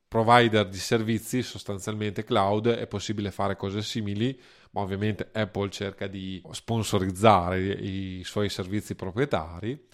[0.07, 4.39] provider di servizi, sostanzialmente cloud, è possibile fare cose simili,
[4.71, 9.87] ma ovviamente Apple cerca di sponsorizzare i, i suoi servizi proprietari.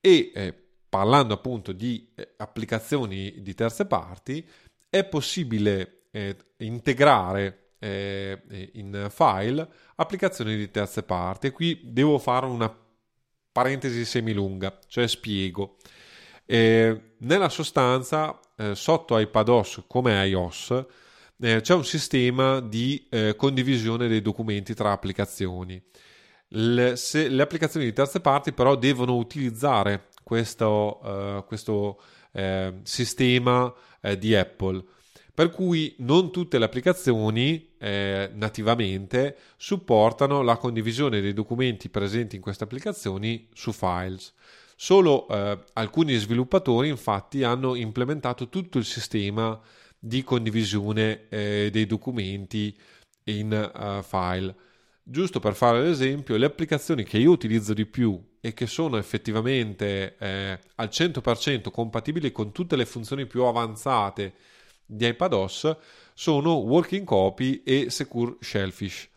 [0.00, 4.46] E eh, parlando appunto di eh, applicazioni di terze parti,
[4.88, 11.50] è possibile eh, integrare eh, in file applicazioni di terze parti.
[11.50, 12.74] Qui devo fare una
[13.52, 15.76] parentesi semilunga, cioè spiego.
[16.46, 20.84] Eh, nella sostanza, eh, sotto iPadOS come iOS,
[21.40, 25.80] eh, c'è un sistema di condivisione dei documenti tra applicazioni.
[26.48, 31.98] Le, se, le applicazioni di terze parti però devono utilizzare questo, uh, questo
[32.32, 33.64] uh, sistema
[34.02, 34.84] uh, di Apple.
[35.32, 42.42] Per cui non tutte le applicazioni eh, nativamente supportano la condivisione dei documenti presenti in
[42.42, 44.34] queste applicazioni su files.
[44.74, 49.58] Solo eh, alcuni sviluppatori infatti hanno implementato tutto il sistema
[49.96, 52.76] di condivisione eh, dei documenti
[53.24, 54.54] in file.
[55.10, 60.16] Giusto per fare l'esempio, le applicazioni che io utilizzo di più e che sono effettivamente
[60.18, 64.34] eh, al 100% compatibili con tutte le funzioni più avanzate
[64.84, 65.76] di iPadOS
[66.12, 69.08] sono Working Copy e Secure Shellfish,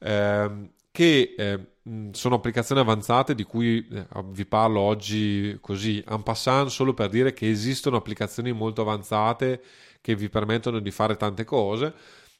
[0.00, 1.66] ehm, che eh,
[2.12, 7.32] sono applicazioni avanzate di cui eh, vi parlo oggi così en passant solo per dire
[7.32, 9.62] che esistono applicazioni molto avanzate
[10.02, 11.94] che vi permettono di fare tante cose,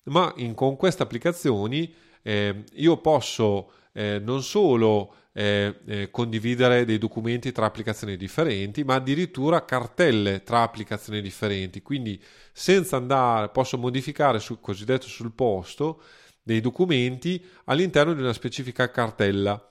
[0.04, 6.98] ma in, con queste applicazioni eh, io posso eh, non solo eh, eh, condividere dei
[6.98, 11.80] documenti tra applicazioni differenti, ma addirittura cartelle tra applicazioni differenti.
[11.80, 12.22] Quindi
[12.52, 16.02] senza andare, posso modificare sul cosiddetto sul posto
[16.42, 19.62] dei documenti all'interno di una specifica cartella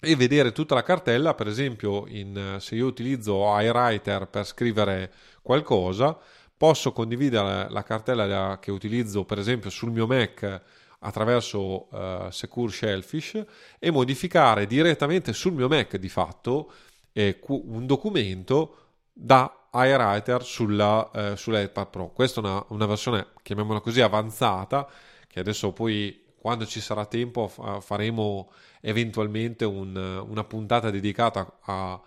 [0.00, 5.12] e vedere tutta la cartella, per esempio, in, se io utilizzo iWriter per scrivere
[5.42, 6.18] qualcosa,
[6.56, 10.62] posso condividere la cartella che utilizzo, per esempio, sul mio Mac
[11.00, 13.44] attraverso uh, Secure Shellfish
[13.78, 16.72] e modificare direttamente sul mio Mac di fatto
[17.12, 18.76] eh, un documento
[19.12, 22.10] da iWriter sulla, uh, sull'iPad Pro.
[22.10, 24.88] Questa è una, una, versione, chiamiamola così, avanzata,
[25.26, 27.48] che adesso poi quando ci sarà tempo
[27.80, 32.00] faremo eventualmente un, una puntata dedicata a,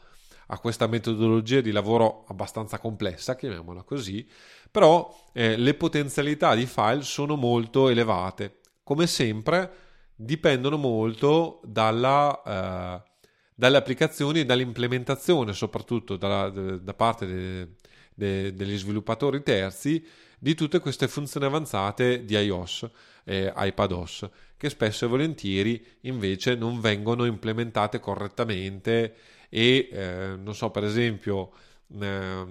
[0.48, 4.26] a, questa metodologia di lavoro abbastanza complessa, chiamiamola così,
[4.72, 8.61] però eh, le potenzialità di file sono molto elevate
[8.92, 9.72] come sempre,
[10.14, 13.10] dipendono molto dalla, eh,
[13.56, 17.68] dalle applicazioni e dall'implementazione, soprattutto dalla, da parte de,
[18.14, 20.06] de, degli sviluppatori terzi,
[20.38, 22.90] di tutte queste funzioni avanzate di iOS
[23.24, 29.16] e iPadOS, che spesso e volentieri invece non vengono implementate correttamente
[29.48, 31.52] e, eh, non so, per esempio,
[32.00, 32.46] eh,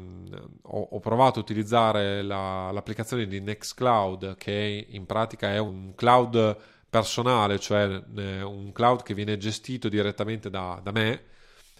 [0.62, 6.56] ho, ho, provato a utilizzare la, l'applicazione di Nextcloud che in pratica è un cloud
[6.90, 11.22] personale, cioè eh, un cloud che viene gestito direttamente da, da me,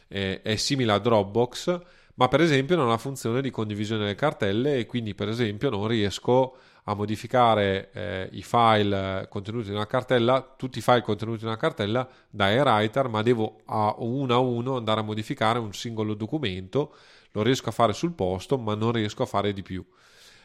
[0.08, 1.80] eh, è simile a Dropbox,
[2.14, 5.86] ma per esempio non ha funzione di condivisione delle cartelle e quindi per esempio non
[5.86, 11.48] riesco a modificare eh, i file contenuti in una cartella, tutti i file contenuti in
[11.48, 16.14] una cartella da iWriter, ma devo a uno a uno andare a modificare un singolo
[16.14, 16.94] documento
[17.33, 19.85] lo riesco a fare sul posto, ma non riesco a fare di più.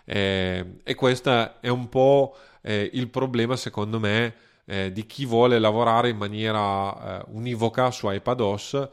[0.06, 5.60] Eh, e questo è un po' eh, il problema, secondo me, eh, di chi vuole
[5.60, 8.90] lavorare in maniera eh, univoca su iPadOS.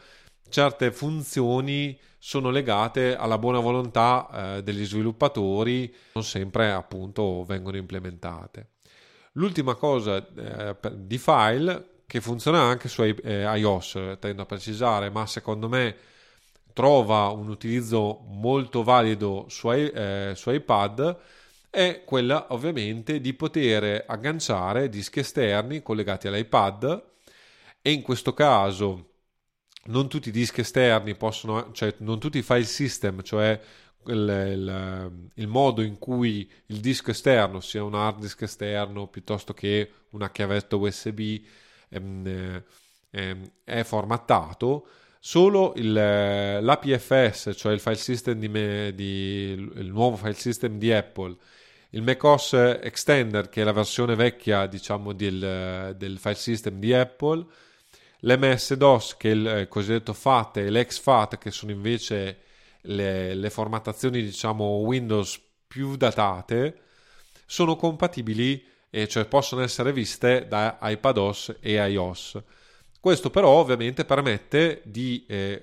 [0.48, 8.68] Certe funzioni sono legate alla buona volontà eh, degli sviluppatori, non sempre appunto vengono implementate.
[9.32, 15.68] L'ultima cosa eh, di file che funziona anche su iOS, tendo a precisare, ma secondo
[15.70, 15.96] me
[16.72, 21.18] trova un utilizzo molto valido su, eh, su iPad
[21.70, 27.02] è quella ovviamente di poter agganciare dischi esterni collegati all'iPad
[27.80, 29.12] e in questo caso
[29.84, 33.58] non tutti i dischi esterni possono, cioè non tutti i file system, cioè
[34.06, 34.12] il,
[34.52, 39.90] il, il, modo in cui il disco esterno, sia un hard disk esterno piuttosto che
[40.10, 41.40] una chiavetta USB,
[41.88, 42.62] ehm,
[43.10, 44.86] ehm, è formattato,
[45.24, 50.78] Solo il, eh, l'APFS, cioè il file system di, me, di, il nuovo file system
[50.78, 51.36] di Apple,
[51.90, 57.46] il macOS Extender, che è la versione vecchia, diciamo, del, del file system di Apple,
[58.18, 62.38] l'MS-DOS, che è il eh, cosiddetto FAT, e l'XFAT, che sono invece
[62.80, 66.80] le, le formattazioni, diciamo, Windows più datate,
[67.46, 68.60] sono compatibili,
[68.90, 72.42] e cioè possono essere viste da iPadOS e iOS.
[73.02, 75.60] Questo però ovviamente permette di eh,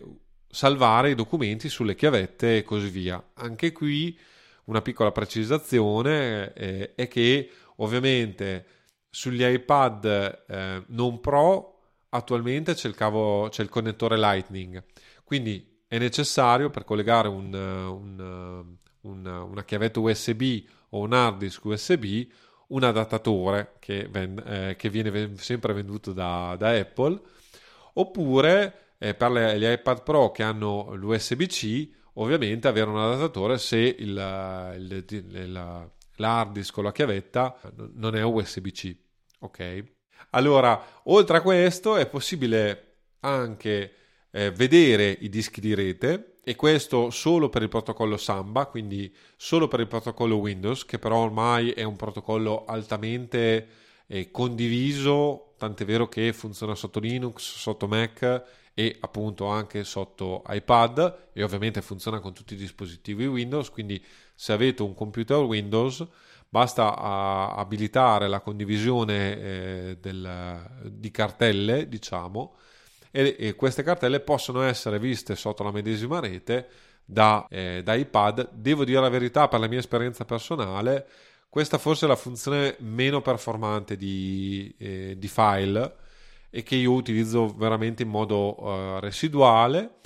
[0.49, 3.29] salvare i documenti sulle chiavette e così via.
[3.35, 4.19] Anche qui
[4.65, 8.65] una piccola precisazione eh, è che ovviamente
[9.09, 11.79] sugli iPad eh, non Pro
[12.09, 14.83] attualmente c'è il, cavo, c'è il connettore Lightning,
[15.23, 21.63] quindi è necessario per collegare un, un, un, una chiavetta USB o un hard disk
[21.63, 22.27] USB
[22.69, 27.19] un adattatore che, ven- eh, che viene ven- sempre venduto da, da Apple
[27.93, 33.77] oppure eh, per le, gli iPad Pro che hanno l'USB-C ovviamente avere un adattatore se
[33.77, 37.59] il, il, il, l'hard disk con la chiavetta
[37.93, 38.95] non è USB-C
[39.39, 39.83] ok?
[40.31, 42.85] Allora oltre a questo è possibile
[43.21, 43.93] anche
[44.31, 49.67] eh, vedere i dischi di rete e questo solo per il protocollo Samba, quindi solo
[49.67, 53.67] per il protocollo Windows, che però ormai è un protocollo altamente
[54.07, 61.27] eh, condiviso, tant'è vero che funziona sotto Linux, sotto Mac e appunto anche sotto iPad
[61.33, 66.03] e ovviamente funziona con tutti i dispositivi Windows, quindi se avete un computer Windows
[66.49, 66.95] basta
[67.55, 72.55] abilitare la condivisione eh, del, di cartelle, diciamo,
[73.11, 76.67] e, e, queste cartelle possono essere viste sotto la medesima rete
[77.03, 78.51] da, eh, da iPad.
[78.53, 81.07] Devo dire la verità, per la mia esperienza personale,
[81.49, 85.95] questa forse è la funzione meno performante di, eh, di file
[86.51, 89.97] e che io utilizzo veramente in modo uh, residuale.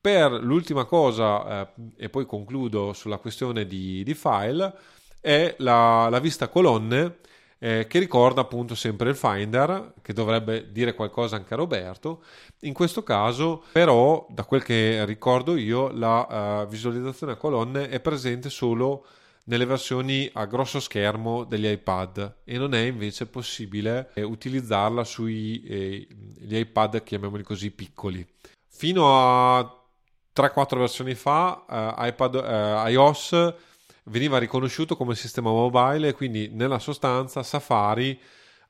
[0.00, 4.74] Per l'ultima cosa, eh, e poi concludo sulla questione di, di file,
[5.20, 7.18] è la, la vista colonne
[7.62, 12.24] eh, che ricorda appunto sempre il Finder, che dovrebbe dire qualcosa anche a Roberto.
[12.62, 18.00] In questo caso, però, da quel che ricordo io, la uh, visualizzazione a colonne è
[18.00, 19.06] presente solo
[19.44, 25.62] nelle versioni a grosso schermo degli iPad e non è invece possibile eh, utilizzarla sugli
[25.64, 26.08] eh,
[26.58, 28.26] iPad, chiamiamoli così, piccoli.
[28.68, 29.82] Fino a
[30.34, 33.54] 3-4 versioni fa, eh, iPad, eh, iOS
[34.04, 38.18] veniva riconosciuto come sistema mobile e quindi nella sostanza Safari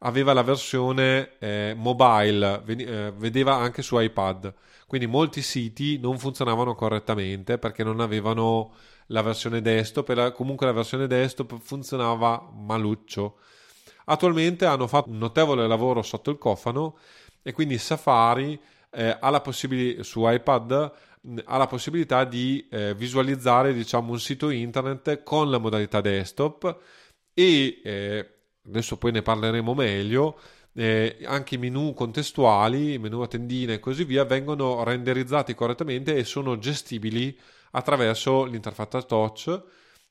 [0.04, 4.52] aveva la versione eh, mobile, ven- eh, vedeva anche su iPad.
[4.86, 8.74] Quindi molti siti non funzionavano correttamente perché non avevano
[9.06, 13.38] la versione desktop e la, comunque la versione desktop funzionava maluccio.
[14.06, 16.98] Attualmente hanno fatto un notevole lavoro sotto il cofano
[17.42, 18.60] e quindi Safari
[18.90, 20.92] eh, ha la possibilità su iPad
[21.44, 26.78] ha la possibilità di eh, visualizzare diciamo, un sito internet con la modalità desktop
[27.34, 28.28] e eh,
[28.66, 30.38] adesso poi ne parleremo meglio.
[30.74, 36.16] Eh, anche i menu contestuali, i menu a tendine e così via vengono renderizzati correttamente
[36.16, 37.38] e sono gestibili
[37.72, 39.62] attraverso l'interfaccia touch,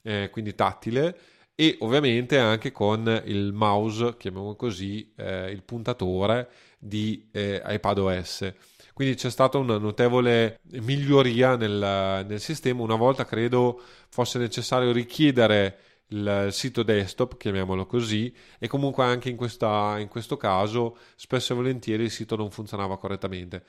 [0.04, 1.18] eh, quindi tattile,
[1.56, 8.54] e ovviamente anche con il mouse, chiamiamolo così, eh, il puntatore di eh, iPadOS.
[8.94, 12.82] Quindi c'è stata una notevole miglioria nel, nel sistema.
[12.82, 15.78] Una volta credo fosse necessario richiedere
[16.12, 21.56] il sito desktop, chiamiamolo così, e comunque anche in, questa, in, questo caso spesso e
[21.56, 23.64] volentieri il sito non funzionava correttamente.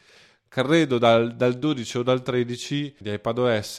[0.49, 3.79] Credo dal, dal 12 o dal 13 di iPadOS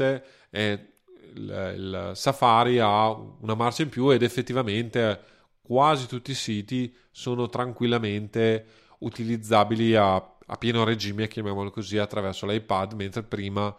[0.50, 0.88] eh,
[1.36, 5.20] il, il, Safari ha una marcia in più ed effettivamente
[5.62, 8.66] quasi tutti i siti sono tranquillamente
[9.00, 13.76] utilizzabili a a pieno regime, chiamiamolo così, attraverso l'iPad, mentre prima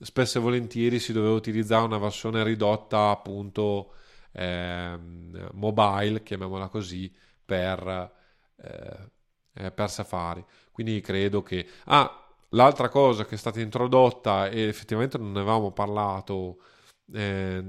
[0.00, 3.94] spesso e volentieri si doveva utilizzare una versione ridotta appunto
[4.32, 4.98] eh,
[5.52, 7.12] mobile, chiamiamola così,
[7.44, 8.12] per,
[8.56, 9.10] eh,
[9.54, 10.44] eh, per Safari.
[10.70, 11.66] Quindi credo che...
[11.84, 12.18] Ah,
[12.50, 16.58] l'altra cosa che è stata introdotta e effettivamente non ne avevamo parlato
[17.12, 17.62] eh,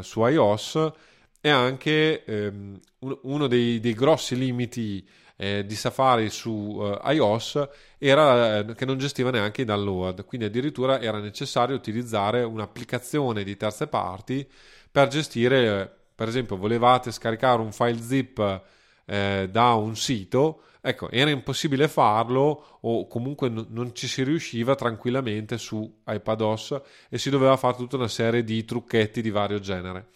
[0.00, 0.92] su iOS
[1.40, 2.78] è anche ehm,
[3.22, 5.06] uno dei, dei grossi limiti
[5.36, 7.68] eh, di Safari su eh, iOS
[7.98, 13.56] era eh, che non gestiva neanche i download, quindi addirittura era necessario utilizzare un'applicazione di
[13.56, 14.48] terze parti
[14.90, 18.62] per gestire, per esempio, volevate scaricare un file zip
[19.04, 25.58] eh, da un sito, ecco, era impossibile farlo o comunque non ci si riusciva tranquillamente
[25.58, 26.80] su iPadOS
[27.10, 30.12] e si doveva fare tutta una serie di trucchetti di vario genere.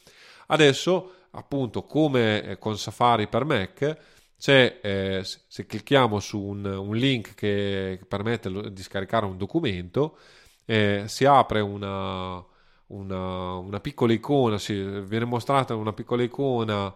[0.46, 3.98] Adesso, appunto, come eh, con Safari per Mac,
[4.40, 10.16] c'è, eh, se clicchiamo su un, un link che, permette di scaricare un documento,
[10.64, 12.42] eh, si apre una,
[12.86, 16.92] una, una, piccola icona, si, viene mostrata una piccola icona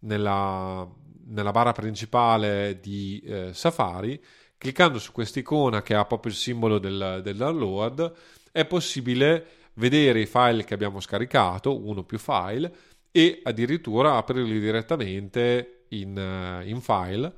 [0.00, 0.86] nella,
[1.26, 4.20] nella barra principale di eh, Safari.
[4.58, 8.12] Cliccando su questa icona che ha proprio il simbolo del, del download,
[8.50, 12.74] è possibile vedere i file che abbiamo scaricato, uno più file,
[13.12, 17.32] e addirittura aprirli direttamente in, uh, in file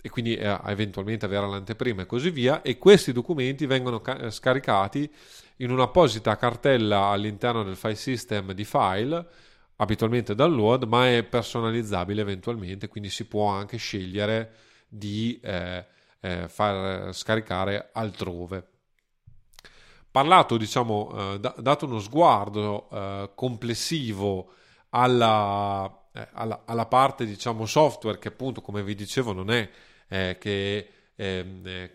[0.00, 5.10] e quindi eh, eventualmente avere l'anteprima e così via e questi documenti vengono ca- scaricati
[5.56, 9.26] in un'apposita cartella all'interno del file system di file
[9.76, 14.52] abitualmente download ma è personalizzabile eventualmente quindi si può anche scegliere
[14.88, 15.84] di eh,
[16.20, 18.68] eh, far scaricare altrove.
[20.10, 24.52] Parlato diciamo eh, da- dato uno sguardo eh, complessivo
[24.90, 29.68] alla, eh, alla, alla, parte diciamo software che appunto come vi dicevo non è
[30.08, 31.90] eh, che ehm, eh,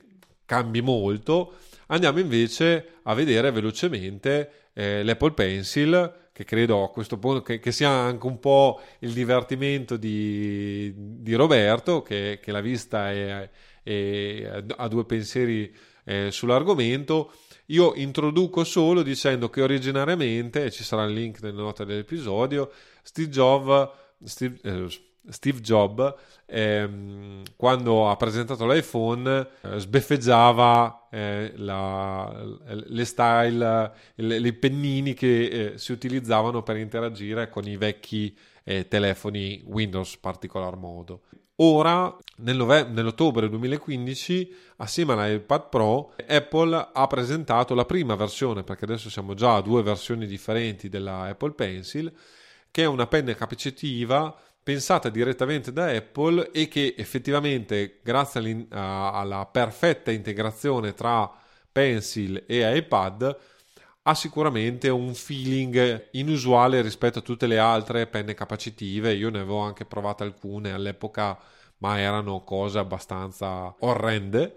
[0.45, 1.55] cambi molto,
[1.87, 7.71] andiamo invece a vedere velocemente eh, l'Apple Pencil che credo a questo punto che, che,
[7.71, 13.49] sia anche un po' il divertimento di, di Roberto che, che l'ha vista e,
[13.83, 17.33] e ha due pensieri eh, sull'argomento.
[17.67, 23.29] Io introduco solo dicendo che originariamente, e ci sarà il link nelle note dell'episodio, Steve
[23.29, 23.89] Jobs,
[24.23, 24.87] Steve, eh,
[25.29, 26.13] Steve Jobs
[26.47, 32.33] ehm, quando ha presentato l'iPhone eh, sbeffeggiava eh, la,
[32.67, 38.87] le style, le, le pennini che eh, si utilizzavano per interagire con i vecchi eh,
[38.87, 41.21] telefoni Windows in particolar modo.
[41.63, 49.35] Ora, nell'ottobre 2015, assieme all'iPad Pro, Apple ha presentato la prima versione, perché adesso siamo
[49.35, 52.11] già a due versioni differenti della Apple Pencil,
[52.71, 60.11] che è una penna capacitiva pensata direttamente da Apple e che effettivamente grazie alla perfetta
[60.11, 61.29] integrazione tra
[61.71, 63.37] Pencil e iPad
[64.03, 69.13] ha sicuramente un feeling inusuale rispetto a tutte le altre penne capacitive.
[69.13, 71.37] Io ne avevo anche provate alcune all'epoca,
[71.77, 74.55] ma erano cose abbastanza orrende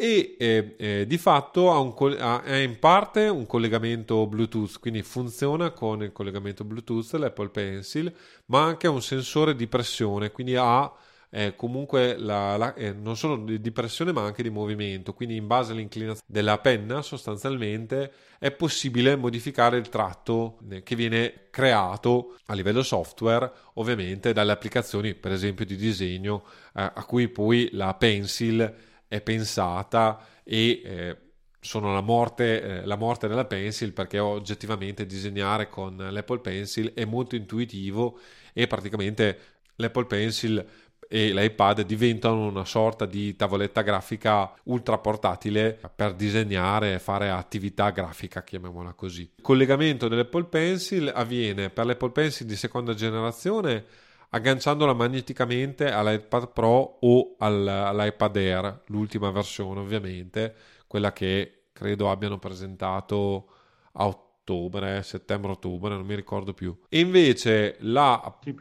[0.00, 5.72] e eh, eh, di fatto ha, un, ha, in parte un collegamento Bluetooth, quindi funziona
[5.72, 8.10] con il collegamento Bluetooth l'Apple Pencil,
[8.46, 10.90] ma anche un sensore di pressione, quindi ha
[11.28, 15.36] eh, comunque la, la, eh, non solo di, di, pressione ma anche di movimento, quindi
[15.36, 22.36] in base all'inclinazione della penna sostanzialmente è possibile modificare il tratto eh, che viene creato
[22.46, 26.42] a livello software, ovviamente dalle applicazioni per esempio di disegno
[26.74, 31.16] eh, a cui poi la Pencil è pensata e eh,
[31.58, 37.04] sono la morte, eh, la morte della Pencil perché oggettivamente disegnare con l'Apple Pencil è
[37.04, 38.20] molto intuitivo
[38.52, 39.38] e praticamente
[39.74, 40.64] l'Apple Pencil
[41.08, 47.90] e l'iPad diventano una sorta di tavoletta grafica ultra portatile per disegnare e fare attività
[47.90, 49.22] grafica, chiamiamola così.
[49.22, 53.84] Il collegamento dell'Apple Pencil avviene per l'Apple Pencil di seconda generazione
[54.30, 60.54] agganciandola magneticamente all'iPad Pro o all'iPad Air, l'ultima versione ovviamente,
[60.86, 63.48] quella che credo abbiano presentato
[63.92, 66.76] a ottobre, settembre-ottobre, non mi ricordo più.
[66.88, 68.54] E invece la, sì,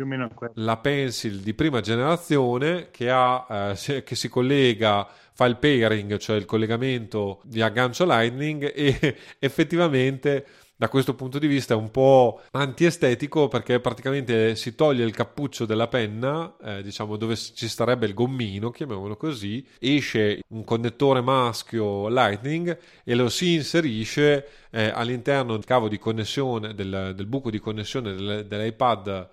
[0.55, 6.35] la Pencil di prima generazione che, ha, eh, che si collega fa il pairing, cioè
[6.35, 10.45] il collegamento di aggancio Lightning e effettivamente
[10.79, 15.65] da questo punto di vista è un po' antiestetico perché praticamente si toglie il cappuccio
[15.65, 22.07] della penna, eh, diciamo dove ci starebbe il gommino, chiamiamolo così, esce un connettore maschio
[22.07, 27.59] Lightning e lo si inserisce eh, all'interno del cavo di connessione, del, del buco di
[27.59, 29.29] connessione del, dell'iPad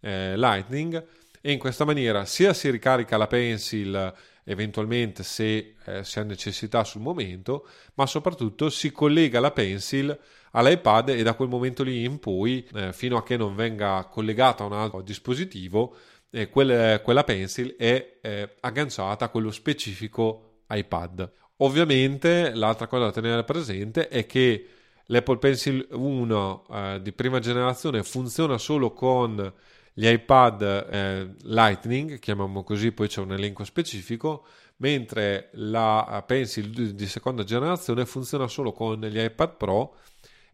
[0.00, 1.06] eh, Lightning
[1.40, 4.12] e in questa maniera sia si ricarica la pencil
[4.42, 10.18] eventualmente se eh, si ha necessità sul momento, ma soprattutto si collega la pencil
[10.52, 14.62] all'iPad e da quel momento lì in poi, eh, fino a che non venga collegata
[14.62, 15.94] a un altro dispositivo,
[16.30, 21.30] eh, quel, quella pencil è eh, agganciata a quello specifico iPad.
[21.58, 24.66] Ovviamente l'altra cosa da tenere presente è che
[25.06, 29.52] l'Apple Pencil 1 eh, di prima generazione funziona solo con
[29.92, 34.46] gli iPad eh, Lightning, chiamiamo così, poi c'è un elenco specifico,
[34.76, 39.96] mentre la Pencil di seconda generazione funziona solo con gli iPad Pro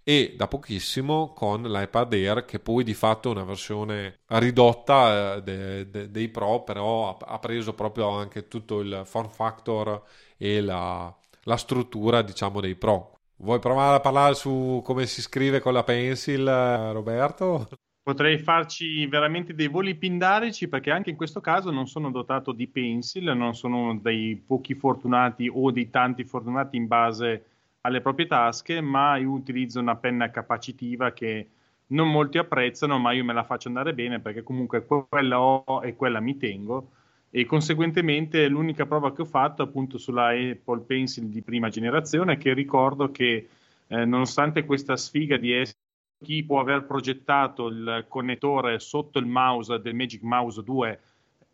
[0.09, 5.43] e da pochissimo con l'iPad Air che poi di fatto è una versione ridotta eh,
[5.43, 10.01] de, de, dei Pro però ha, preso proprio anche tutto il form factor
[10.37, 15.59] e la, la struttura diciamo dei Pro vuoi provare a parlare su come si scrive
[15.59, 17.69] con la pencil eh, Roberto?
[18.01, 22.69] Potrei farci veramente dei voli pindarici perché anche in questo caso non sono dotato di
[22.69, 27.56] pencil, non sono dei pochi fortunati o dei tanti fortunati in base a
[27.87, 31.49] alle proprie tasche, ma io utilizzo una penna capacitiva che
[31.89, 35.95] non molti apprezzano, ma io me la faccio andare bene perché comunque quella ho e
[35.95, 36.91] quella mi tengo.
[37.31, 42.53] E conseguentemente l'unica prova che ho fatto appunto sulla Apple Pencil di prima generazione che
[42.55, 43.49] ricordo che
[43.87, 45.79] eh, nonostante questa sfiga di essere
[46.25, 51.01] chi può aver progettato il connettore sotto il mouse del Magic Mouse 2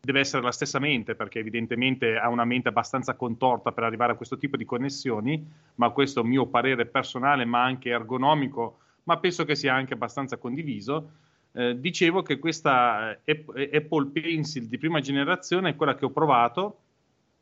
[0.05, 4.17] deve essere la stessa mente, perché evidentemente ha una mente abbastanza contorta per arrivare a
[4.17, 9.19] questo tipo di connessioni, ma questo è un mio parere personale, ma anche ergonomico, ma
[9.19, 11.11] penso che sia anche abbastanza condiviso.
[11.53, 16.79] Eh, dicevo che questa eh, Apple Pencil di prima generazione è quella che ho provato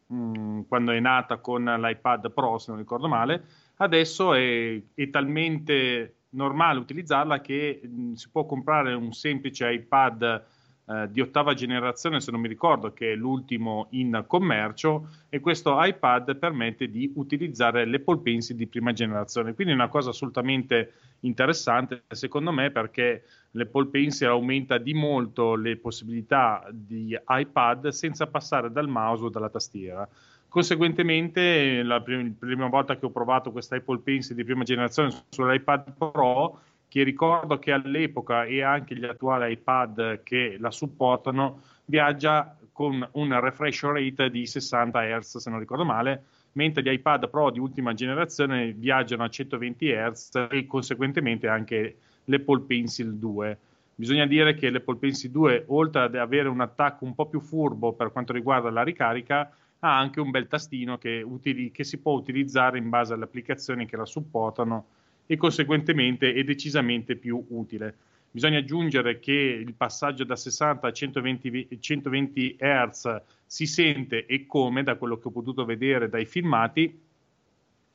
[0.08, 3.42] mh, mm, quando è nata con l'iPad Pro, se non ricordo male.
[3.76, 10.58] Adesso è, è talmente normale utilizzarla che mh, mm, si può comprare un semplice iPad
[10.90, 15.76] eh, di ottava generazione, se non mi ricordo, che è l'ultimo in commercio, e questo
[15.80, 19.54] iPad permette di utilizzare l'Apple Pencil di prima generazione.
[19.54, 23.22] Quindi è una cosa assolutamente interessante, secondo me, perché
[23.52, 29.48] l'Apple Pencil aumenta di molto le possibilità di iPad senza passare dal mouse o dalla
[29.48, 30.08] tastiera.
[30.48, 35.92] Conseguentemente, la prim- prima volta che ho provato questa Apple Pencil di prima generazione sull'iPad
[35.96, 36.58] Pro,
[36.90, 43.40] che ricordo che all'epoca e anche gli attuali iPad che la supportano, viaggia con un
[43.40, 47.94] refresh rate di 60 Hz, se non ricordo male, mentre gli iPad Pro di ultima
[47.94, 53.58] generazione viaggiano a 120 Hz e conseguentemente anche l'Apple Pencil 2.
[53.94, 57.92] Bisogna dire che l'Apple Pencil 2, oltre ad avere un attacco un po' più furbo
[57.92, 62.14] per quanto riguarda la ricarica, ha anche un bel tastino che, utili- che si può
[62.14, 64.86] utilizzare in base alle applicazioni che la supportano
[65.30, 67.94] e conseguentemente è decisamente più utile.
[68.32, 74.82] Bisogna aggiungere che il passaggio da 60 a 120, 120 Hz si sente e come
[74.82, 77.00] da quello che ho potuto vedere dai filmati,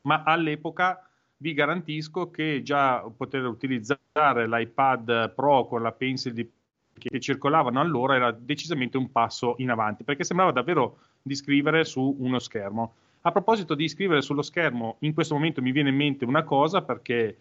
[0.03, 1.05] ma all'epoca
[1.35, 6.49] vi garantisco che già poter utilizzare l'iPad Pro con la Pencil di,
[6.97, 12.15] che circolavano allora era decisamente un passo in avanti, perché sembrava davvero di scrivere su
[12.17, 12.93] uno schermo.
[13.27, 16.83] A proposito di scrivere sullo schermo, in questo momento mi viene in mente una cosa
[16.83, 17.37] perché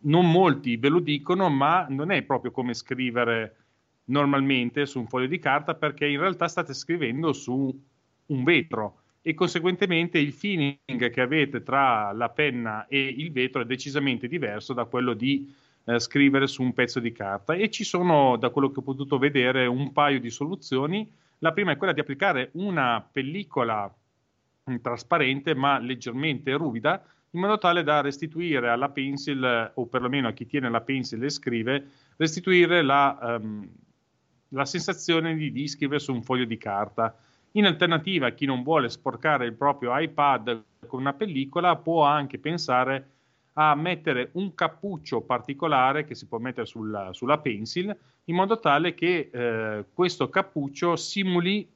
[0.00, 3.56] non molti ve lo dicono, ma non è proprio come scrivere
[4.06, 7.80] normalmente su un foglio di carta perché in realtà state scrivendo su
[8.26, 13.66] un vetro e conseguentemente il feeling che avete tra la penna e il vetro è
[13.66, 15.54] decisamente diverso da quello di
[15.84, 19.16] eh, scrivere su un pezzo di carta e ci sono da quello che ho potuto
[19.16, 21.08] vedere un paio di soluzioni.
[21.38, 23.94] La prima è quella di applicare una pellicola
[24.80, 27.02] trasparente ma leggermente ruvida
[27.32, 31.30] in modo tale da restituire alla pencil o perlomeno a chi tiene la pencil e
[31.30, 33.68] scrive restituire la, um,
[34.48, 37.16] la sensazione di, di scrivere su un foglio di carta.
[37.52, 43.08] In alternativa chi non vuole sporcare il proprio iPad con una pellicola può anche pensare
[43.54, 48.94] a mettere un cappuccio particolare che si può mettere sulla, sulla pencil in modo tale
[48.94, 51.68] che eh, questo cappuccio simuli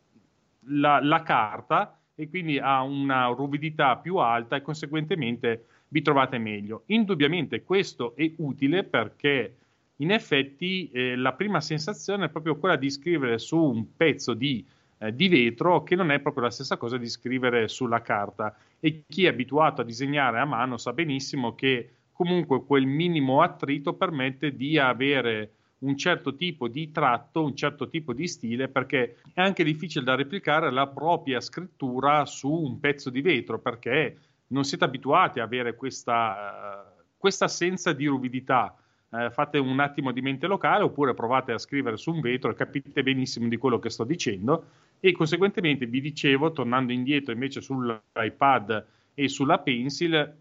[0.66, 6.82] la, la carta e quindi ha una ruvidità più alta e conseguentemente vi trovate meglio.
[6.86, 9.56] Indubbiamente questo è utile perché
[9.98, 14.64] in effetti eh, la prima sensazione è proprio quella di scrivere su un pezzo di,
[14.98, 19.04] eh, di, vetro che non è proprio la stessa cosa di scrivere sulla carta e
[19.06, 24.56] chi è abituato a disegnare a mano sa benissimo che comunque quel minimo attrito permette
[24.56, 25.52] di avere
[25.84, 30.14] un certo tipo di tratto, un certo tipo di stile, perché è anche difficile da
[30.14, 34.18] replicare la propria scrittura su un pezzo di vetro, perché
[34.48, 38.74] non siete abituati a avere questa, uh, questa assenza di ruvidità.
[39.10, 42.54] Uh, fate un attimo di mente locale oppure provate a scrivere su un vetro e
[42.54, 44.64] capite benissimo di quello che sto dicendo
[44.98, 50.36] e conseguentemente vi dicevo, tornando indietro invece sull'iPad e sulla pencil,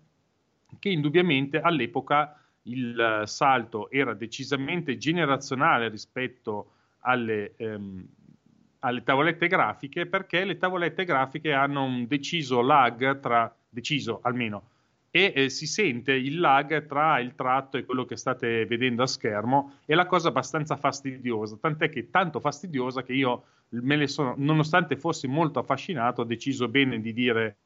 [0.80, 8.08] che indubbiamente all'epoca il salto era decisamente generazionale rispetto alle, ehm,
[8.80, 14.70] alle, tavolette grafiche perché le tavolette grafiche hanno un deciso lag tra, deciso almeno,
[15.16, 19.08] e eh, si sente il lag tra il tratto e quello che state vedendo a
[19.08, 24.34] schermo è la cosa abbastanza fastidiosa, tant'è che tanto fastidiosa che io me le sono,
[24.38, 27.58] nonostante fossi molto affascinato, ho deciso bene di dire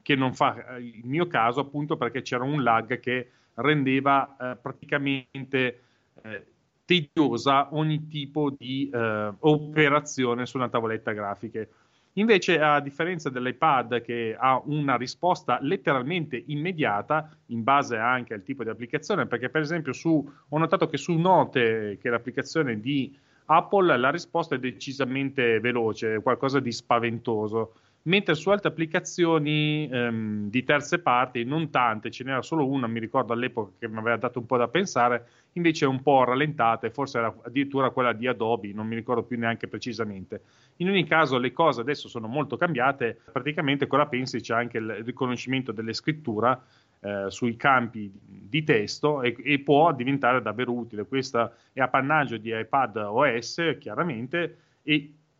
[0.00, 4.56] che non fa eh, il mio caso appunto perché c'era un lag che rendeva eh,
[4.56, 5.80] praticamente
[6.22, 6.46] eh,
[6.84, 11.66] tediosa ogni tipo di eh, operazione su una tavoletta grafica.
[12.14, 18.62] Invece, a differenza dell'iPad che ha una risposta letteralmente immediata in base anche al tipo
[18.62, 23.14] di applicazione, perché per esempio su, ho notato che su Note, che è l'applicazione di
[23.46, 27.74] Apple, la risposta è decisamente veloce, qualcosa di spaventoso
[28.06, 33.00] mentre su altre applicazioni ehm, di terze parti, non tante, ce n'era solo una, mi
[33.00, 36.86] ricordo all'epoca che mi aveva dato un po' da pensare, invece è un po' rallentata
[36.86, 40.42] e forse era addirittura quella di Adobe, non mi ricordo più neanche precisamente.
[40.76, 44.78] In ogni caso le cose adesso sono molto cambiate, praticamente con la Pencil c'è anche
[44.78, 46.58] il riconoscimento delle scritture
[47.00, 51.06] eh, sui campi di testo e, e, può diventare davvero utile.
[51.06, 54.94] Questo è appannaggio di iPad OS, chiaramente, e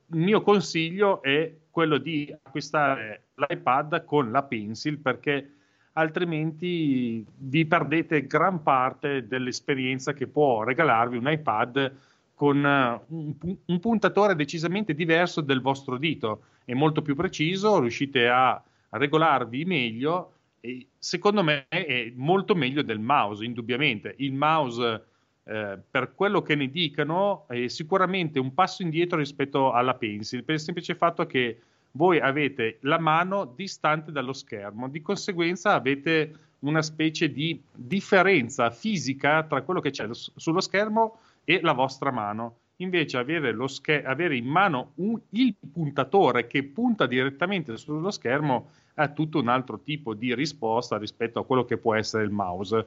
[0.08, 5.56] il mio consiglio è quello di acquistare l'iPad con la Pencil perché
[5.92, 11.92] altrimenti vi perdete gran parte dell'esperienza che può regalarvi un iPad
[12.32, 13.34] con eh, un,
[13.66, 20.32] un, puntatore decisamente diverso del vostro dito, è molto più preciso, riuscite a regolarvi meglio
[20.60, 24.14] e secondo me è molto meglio del mouse, indubbiamente.
[24.16, 25.04] Il mouse,
[25.48, 30.56] eh, per quello che ne dicano, è sicuramente un passo indietro rispetto alla pencil, per
[30.56, 31.60] il semplice fatto che
[31.92, 39.44] voi avete la mano distante dallo schermo, di conseguenza avete una specie di differenza fisica
[39.44, 42.56] tra quello che c'è sullo schermo e la vostra mano.
[42.78, 49.08] Invece avere, scher- avere in mano un, il puntatore che punta direttamente sullo schermo ha
[49.08, 52.86] tutto un altro tipo di risposta rispetto a quello che può essere il mouse.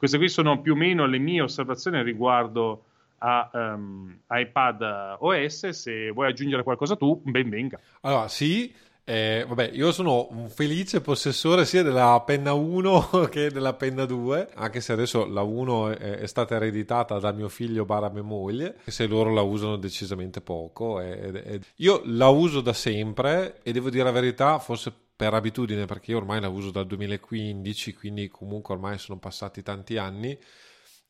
[0.00, 2.84] Queste qui sono più o meno le mie osservazioni riguardo
[3.18, 5.68] a um, iPad OS.
[5.68, 7.78] Se vuoi aggiungere qualcosa tu, ben venga.
[8.00, 8.74] Allora, sì,
[9.04, 14.52] eh, vabbè, io sono un felice possessore sia della penna 1 che della penna 2,
[14.54, 18.76] anche se adesso la 1 è, è stata ereditata da mio figlio barra mia moglie,
[18.86, 20.98] se loro la usano decisamente poco.
[20.98, 24.90] E, e, io la uso da sempre e devo dire la verità, forse
[25.20, 29.98] per abitudine, perché io ormai la uso dal 2015, quindi comunque ormai sono passati tanti
[29.98, 30.38] anni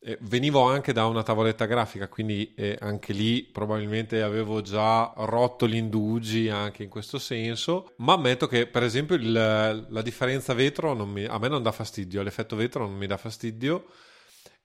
[0.03, 5.65] eh, venivo anche da una tavoletta grafica, quindi eh, anche lì probabilmente avevo già rotto
[5.65, 10.93] gli indugi anche in questo senso, ma ammetto che per esempio il, la differenza vetro
[11.05, 13.85] mi, a me non dà fastidio, l'effetto vetro non mi dà fastidio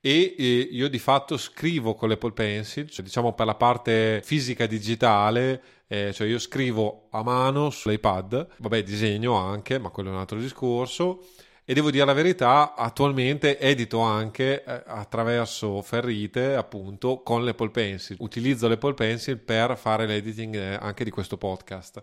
[0.06, 5.62] e io di fatto scrivo con l'Apple Pencil, cioè diciamo per la parte fisica digitale,
[5.88, 10.38] eh, cioè io scrivo a mano sull'iPad, vabbè disegno anche, ma quello è un altro
[10.38, 11.24] discorso
[11.68, 18.16] e devo dire la verità, attualmente edito anche eh, attraverso Ferrite, appunto, con l'Apple Pencil.
[18.20, 22.00] Utilizzo l'Apple Pencil per fare l'editing eh, anche di questo podcast.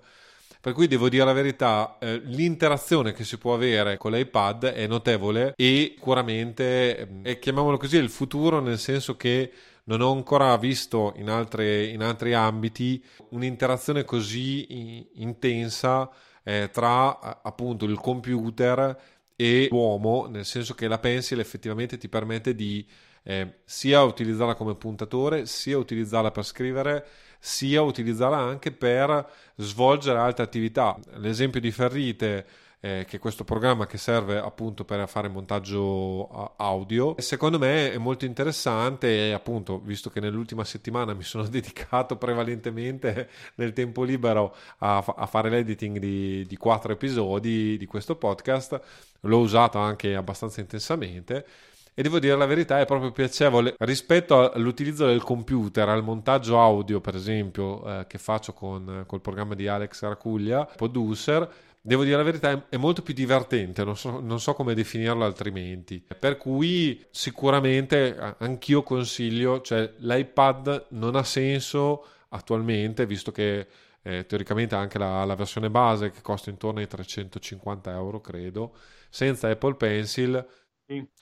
[0.64, 4.88] Per cui devo dire la verità, eh, l'interazione che si può avere con l'iPad è
[4.88, 9.51] notevole e sicuramente, eh, chiamiamolo così, è il futuro nel senso che
[9.84, 16.09] non ho ancora visto in, altre, in altri ambiti un'interazione così intensa
[16.43, 18.97] eh, tra appunto il computer
[19.36, 22.88] e l'uomo, nel senso che la pencil effettivamente ti permette di
[23.24, 27.05] eh, sia utilizzarla come puntatore, sia utilizzarla per scrivere,
[27.45, 30.97] sia utilizzarla anche per svolgere altre attività.
[31.15, 32.45] L'esempio di Ferrite
[32.79, 37.15] eh, che questo programma che serve appunto per fare montaggio audio.
[37.17, 43.27] Secondo me è molto interessante e appunto, visto che nell'ultima settimana mi sono dedicato prevalentemente
[43.55, 48.79] nel tempo libero a, a fare l'editing di, di quattro episodi di questo podcast,
[49.19, 51.45] l'ho usato anche abbastanza intensamente
[51.93, 57.01] e devo dire la verità è proprio piacevole rispetto all'utilizzo del computer, al montaggio audio
[57.01, 61.49] per esempio eh, che faccio con col programma di Alex Racuglia, Producer
[61.85, 66.01] devo dire la verità, è molto più divertente, non so, non so, come definirlo altrimenti.
[66.17, 73.67] Per cui sicuramente anch'io consiglio, cioè l'iPad non ha senso attualmente, visto che
[74.01, 78.75] eh, teoricamente anche la, la, versione base che costa intorno ai 350 euro, credo,
[79.09, 80.45] senza Apple Pencil.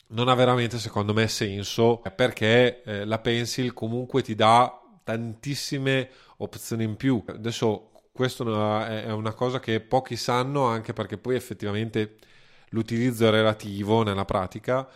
[0.07, 6.83] Non ha veramente, secondo me, senso perché eh, la Pencil comunque ti dà tantissime opzioni
[6.83, 7.23] in più.
[7.27, 8.43] Adesso questo
[8.85, 12.17] è una cosa che pochi sanno anche perché poi effettivamente
[12.69, 14.87] l'utilizzo è relativo nella pratica,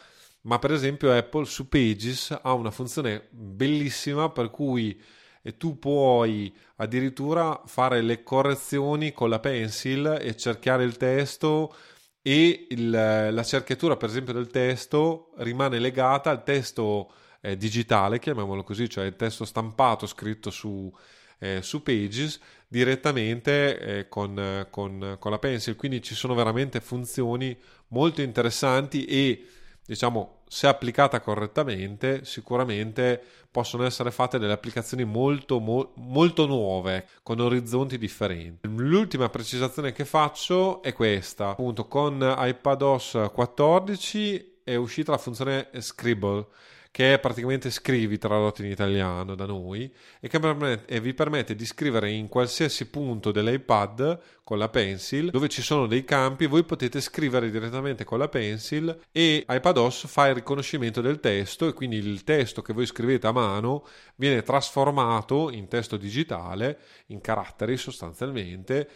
[0.41, 5.01] ma per esempio Apple su Pages ha una funzione bellissima per cui
[5.57, 11.73] tu puoi addirittura fare le correzioni con la pencil e cerchiare il testo
[12.27, 18.63] e il, la cerchiatura per esempio del testo rimane legata al testo eh, digitale, chiamiamolo
[18.63, 20.91] così, cioè il testo stampato scritto su,
[21.37, 25.75] eh, su Pages direttamente eh, con, con, con la pencil.
[25.75, 27.55] Quindi ci sono veramente funzioni
[27.89, 29.45] molto interessanti e
[29.85, 33.21] diciamo se applicata correttamente sicuramente
[33.51, 38.67] possono essere fatte delle applicazioni molto mo- molto nuove con orizzonti differenti.
[38.67, 41.49] L'ultima precisazione che faccio è questa.
[41.49, 46.47] Appunto con iPadOS 14 è uscita la funzione Scribble
[46.95, 51.53] che è praticamente scrivi tradotto in italiano da noi e che permette, e vi permette
[51.53, 56.63] di scrivere in qualsiasi punto dell'iPad con la pencil dove ci sono dei campi voi
[56.63, 61.97] potete scrivere direttamente con la pencil e iPadOS fa il riconoscimento del testo e quindi
[61.97, 63.85] il testo che voi scrivete a mano
[64.15, 68.89] viene trasformato in testo digitale in caratteri sostanzialmente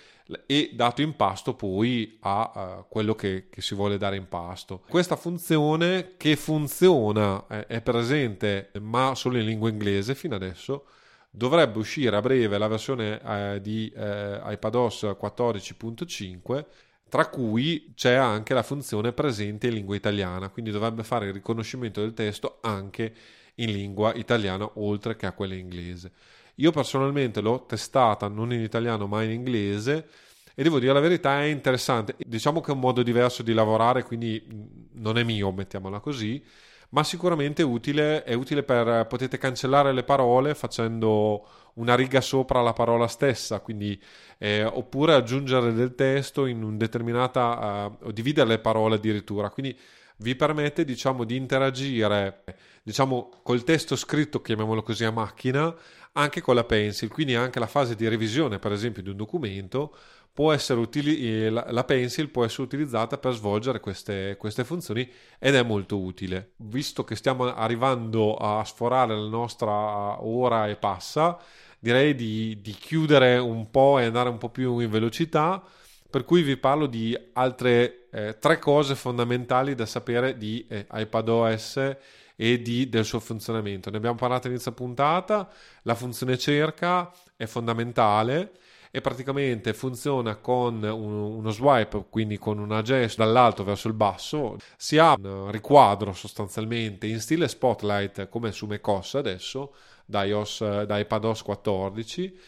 [0.46, 4.84] e dato in pasto poi a uh, quello che, che, si vuole dare in pasto.
[4.88, 10.86] Questa funzione che funziona, eh, è presente ma solo in lingua inglese fino adesso,
[11.32, 16.66] dovrebbe uscire a breve la versione eh, di eh, iPadOS 14.5
[17.10, 22.02] tra cui c'è anche la funzione presente in lingua italiana, quindi dovrebbe fare il riconoscimento
[22.02, 23.14] del testo anche
[23.56, 26.12] in lingua italiana oltre che a quella inglese.
[26.60, 30.08] Io personalmente l'ho testata non in italiano ma in inglese
[30.54, 32.16] e devo dire la verità è interessante.
[32.18, 34.46] Diciamo che è un modo diverso di lavorare, quindi
[34.94, 36.44] non è mio, mettiamola così,
[36.90, 42.74] ma sicuramente utile, è utile per potete cancellare le parole facendo una riga sopra la
[42.74, 43.98] parola stessa, quindi,
[44.38, 49.50] eh, oppure aggiungere del testo in un determinata uh, o dividere le parole addirittura.
[49.50, 49.78] Quindi
[50.18, 52.44] vi permette diciamo di interagire
[52.84, 55.74] diciamo col testo scritto chiamiamolo così a macchina
[56.20, 59.96] anche con la pencil quindi anche la fase di revisione per esempio di un documento
[60.40, 65.54] può essere utili- eh, la pencil può essere utilizzata per svolgere queste, queste funzioni ed
[65.54, 66.54] è molto utile.
[66.58, 71.38] Visto che stiamo arrivando a sforare la nostra ora e passa,
[71.78, 75.62] direi di, di chiudere un po' e andare un po' più in velocità,
[76.10, 81.98] per cui vi parlo di altre eh, tre cose fondamentali da sapere di eh, iPadOS
[82.42, 83.90] e di, del suo funzionamento.
[83.90, 85.50] Ne abbiamo parlato all'inizio puntata,
[85.82, 88.52] la funzione cerca è fondamentale
[88.92, 94.56] e praticamente funziona con un, uno swipe, quindi con una gesto dall'alto verso il basso.
[94.78, 99.74] Si ha un riquadro sostanzialmente in stile Spotlight come su macOS adesso,
[100.06, 102.40] da, iOS, da iPadOS 14,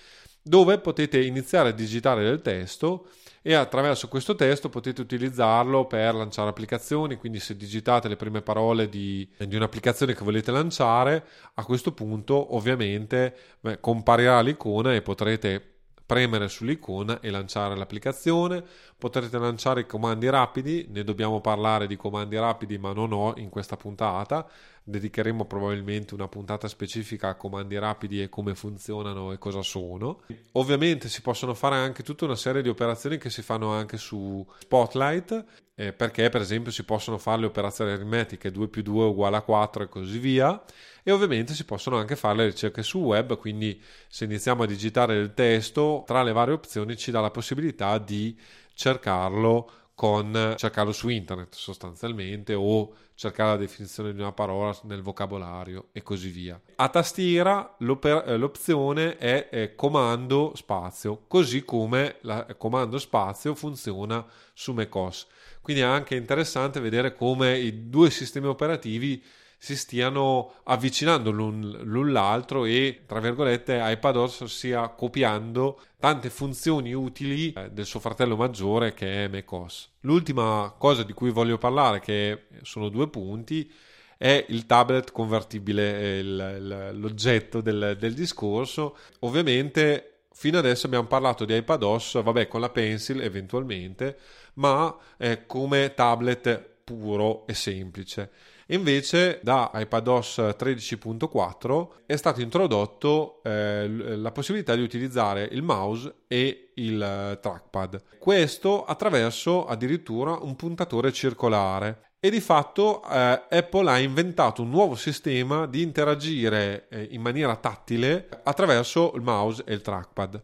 [0.42, 3.10] dove potete iniziare a digitare del testo
[3.42, 8.88] e attraverso questo testo potete utilizzarlo per lanciare applicazioni, quindi se digitate le prime parole
[8.88, 11.26] di, di un'applicazione che volete lanciare,
[11.56, 15.71] a questo punto ovviamente beh, comparirà l'icona e potrete
[16.12, 18.62] premere sull'icona e lanciare l'applicazione.
[18.98, 23.48] Potrete lanciare i comandi rapidi, ne dobbiamo parlare di comandi rapidi, ma non ho in
[23.48, 24.46] questa puntata.
[24.84, 30.24] Dedicheremo probabilmente una puntata specifica a comandi rapidi e come funzionano e cosa sono.
[30.54, 34.46] Ovviamente si possono fare anche tutta una serie di operazioni che si fanno anche su
[34.60, 35.46] Spotlight,
[35.82, 39.42] eh, perché per esempio si possono fare le operazioni aritmetiche 2 più 2 uguale a
[39.42, 40.62] 4 e così via
[41.02, 45.16] e ovviamente si possono anche fare le ricerche su web, quindi se iniziamo a digitare
[45.18, 48.38] il testo, tra le varie opzioni ci dà la possibilità di
[48.76, 55.90] cercarlo con cercarlo su internet sostanzialmente o cercare la definizione di una parola nel vocabolario
[55.92, 56.60] e così via.
[56.76, 64.74] A tastiera eh, l'opzione è, è comando spazio, così come il comando spazio funziona su
[64.74, 65.28] macOS.
[65.62, 69.24] Quindi è anche interessante vedere come i due sistemi operativi
[69.64, 77.54] si stiano avvicinando l'un, l'un l'altro e, tra virgolette, iPadOS stia copiando tante funzioni utili
[77.54, 79.92] eh, del suo fratello maggiore che è macOS.
[80.00, 83.72] L'ultima cosa di cui voglio parlare, che sono due punti,
[84.18, 88.98] è il tablet convertibile, il, l'oggetto del, del discorso.
[89.20, 94.18] Ovviamente fino adesso abbiamo parlato di iPadOS, vabbè, con la Pencil eventualmente,
[94.56, 98.32] ma eh, come tablet puro e semplice.
[98.72, 106.72] Invece da iPadOS 13.4 è stato introdotto eh, la possibilità di utilizzare il mouse e
[106.76, 108.04] il trackpad.
[108.18, 112.12] Questo attraverso addirittura un puntatore circolare.
[112.24, 117.56] E di fatto eh, Apple ha inventato un nuovo sistema di interagire eh, in maniera
[117.56, 120.42] tattile attraverso il mouse e il trackpad.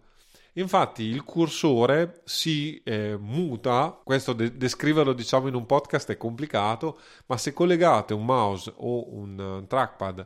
[0.57, 6.99] Infatti il cursore si eh, muta, questo de- descriverlo diciamo in un podcast è complicato,
[7.27, 10.25] ma se collegate un mouse o un trackpad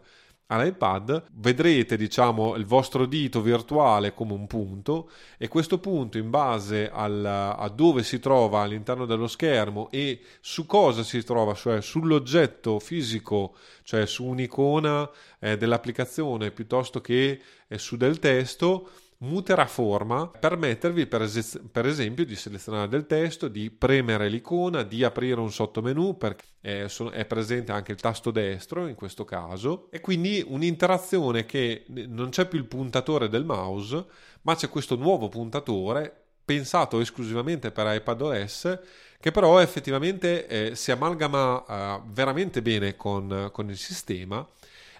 [0.52, 6.90] all'iPad vedrete diciamo il vostro dito virtuale come un punto e questo punto in base
[6.92, 12.80] al, a dove si trova all'interno dello schermo e su cosa si trova cioè sull'oggetto
[12.80, 15.10] fisico cioè su un'icona
[15.40, 18.90] eh, dell'applicazione piuttosto che eh, su del testo
[19.22, 25.04] muterà forma, permettervi per, es- per, esempio di selezionare del testo, di premere l'icona, di
[25.04, 29.90] aprire un sottomenu perché è, è, presente anche il tasto destro in questo caso.
[29.92, 34.06] E quindi un'interazione che non c'è più il puntatore del mouse
[34.44, 38.80] ma c'è questo nuovo puntatore pensato esclusivamente per iPadOS
[39.20, 44.46] che però effettivamente eh, si amalgama eh, veramente bene con, con il sistema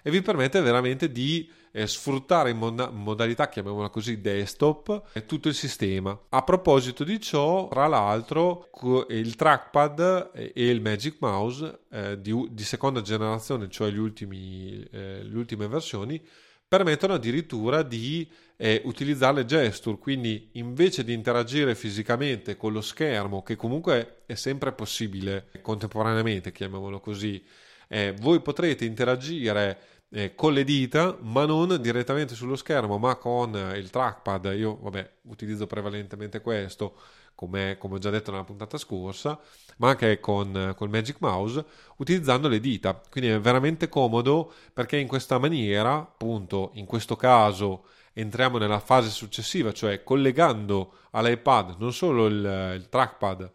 [0.00, 5.54] e vi permette veramente di eh, sfruttare in mod- modalità, chiamiamola così, desktop, tutto il
[5.54, 6.18] sistema.
[6.28, 8.70] A proposito di ciò, tra l'altro,
[9.08, 15.36] il trackpad e il Magic Mouse eh, di, di, seconda generazione, cioè ultimi, eh, le
[15.36, 16.22] ultime versioni,
[16.68, 23.42] permettono addirittura di eh, utilizzare le gesture, quindi invece di interagire fisicamente con lo schermo,
[23.42, 27.42] che comunque è sempre possibile contemporaneamente, chiamiamolo così,
[27.88, 29.78] eh, voi potrete interagire
[30.12, 34.52] eh, con le dita, ma non direttamente sullo schermo, ma con il trackpad.
[34.56, 36.94] Io, vabbè, utilizzo prevalentemente questo,
[37.34, 39.40] come, ho già detto nella puntata scorsa,
[39.78, 41.64] ma anche con, con Magic Mouse,
[41.96, 43.00] utilizzando le dita.
[43.10, 49.08] Quindi è veramente comodo perché in questa maniera, appunto, in questo caso entriamo nella fase
[49.08, 53.50] successiva, cioè collegando all'iPad non solo il, il trackpad,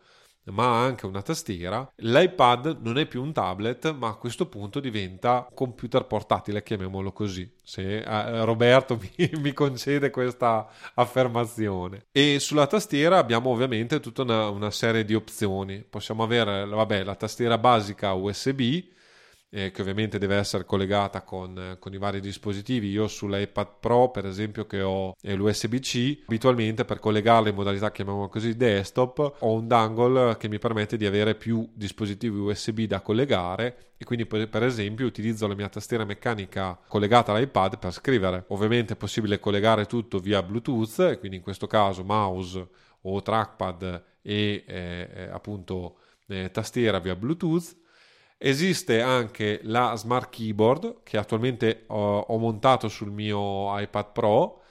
[0.51, 5.47] ma anche una tastiera, l'iPad non è più un tablet, ma a questo punto diventa
[5.53, 12.05] computer portatile, chiamiamolo così, se eh, Roberto mi, mi, concede questa affermazione.
[12.11, 15.83] E sulla tastiera abbiamo ovviamente tutta una, una serie di opzioni.
[15.87, 18.95] Possiamo avere, vabbè, la tastiera basica USB,
[19.49, 22.89] eh, che ovviamente deve essere collegata con, con, i vari dispositivi.
[22.89, 28.55] Io sull'iPad Pro, per esempio, che ho l'USB-C, abitualmente per collegarla in modalità, chiamiamola così,
[28.55, 34.05] desktop, ho un dangle che mi permette di avere più dispositivi USB da collegare e
[34.05, 38.45] quindi per, per esempio utilizzo la mia tastiera meccanica collegata all'iPad per scrivere.
[38.49, 42.67] Ovviamente è possibile collegare tutto via Bluetooth, e quindi in questo caso mouse
[43.01, 47.85] o trackpad e eh, eh appunto eh, tastiera via Bluetooth
[48.39, 54.61] Esiste anche la Smart Keyboard che attualmente ho, ho montato sul mio iPad Pro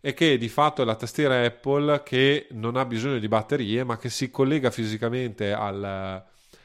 [0.00, 3.96] e che di fatto è la tastiera Apple che non ha bisogno di batterie ma
[3.98, 6.24] che si collega fisicamente al,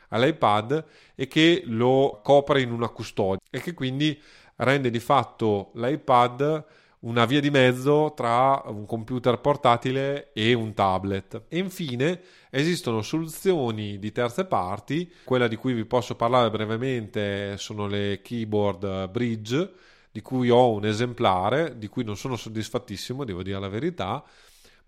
[0.09, 0.85] all'iPad
[1.15, 4.21] e che lo copre in una custodia e che quindi
[4.57, 6.65] rende di fatto l'iPad
[7.01, 11.43] una via di mezzo tra un computer portatile e un tablet.
[11.47, 17.87] E infine esistono soluzioni di terze parti, quella di cui vi posso parlare brevemente sono
[17.87, 19.71] le keyboard bridge,
[20.11, 24.23] di cui ho un esemplare, di cui non sono soddisfattissimo, devo dire la verità,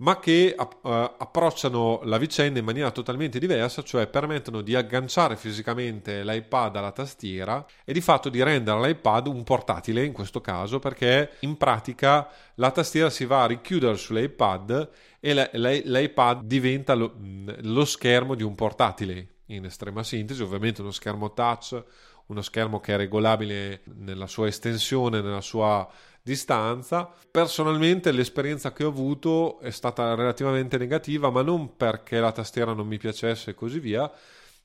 [0.03, 6.23] ma che uh, approcciano la vicenda in maniera totalmente diversa, cioè permettono di agganciare fisicamente
[6.25, 11.37] l'iPad alla tastiera e di fatto di rendere l'iPad un portatile in questo caso, perché
[11.41, 14.89] in pratica la tastiera si va a richiudere sull'iPad
[15.21, 17.15] e l'iPad diventa lo,
[17.61, 21.81] lo schermo di un portatile in estrema sintesi, ovviamente uno schermo touch,
[22.25, 25.89] uno schermo che è regolabile nella sua estensione, nella sua
[26.23, 27.11] distanza.
[27.29, 32.87] Personalmente l'esperienza che ho avuto è stata relativamente negativa, ma non perché la tastiera non
[32.87, 34.09] mi piacesse e così via,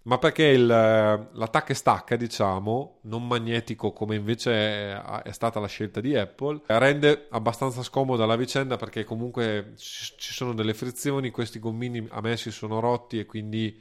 [0.03, 5.67] ma perché il, l'attacco e stacca, diciamo, non magnetico come invece è, è, stata la
[5.67, 11.59] scelta di Apple, rende abbastanza scomoda la vicenda perché comunque ci sono delle frizioni, questi
[11.59, 13.79] gommini a me si sono rotti e quindi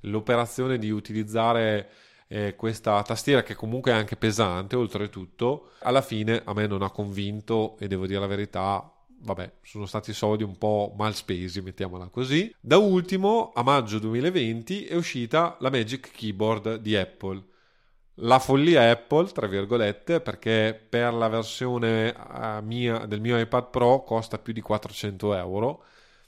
[0.00, 1.88] l'operazione di utilizzare
[2.32, 6.90] eh, questa tastiera che comunque è anche pesante oltretutto, alla fine a me non ha
[6.90, 8.88] convinto e devo dire la verità,
[9.22, 12.54] vabbè, sono stati soldi un po' mal spesi, mettiamola così.
[12.60, 17.44] Da ultimo, a maggio 2020 è uscita la Magic Keyboard di Apple.
[18.22, 24.04] La follia Apple, tra virgolette, perché per la versione uh, mia, del mio iPad Pro
[24.04, 25.82] costa più di 400 euro,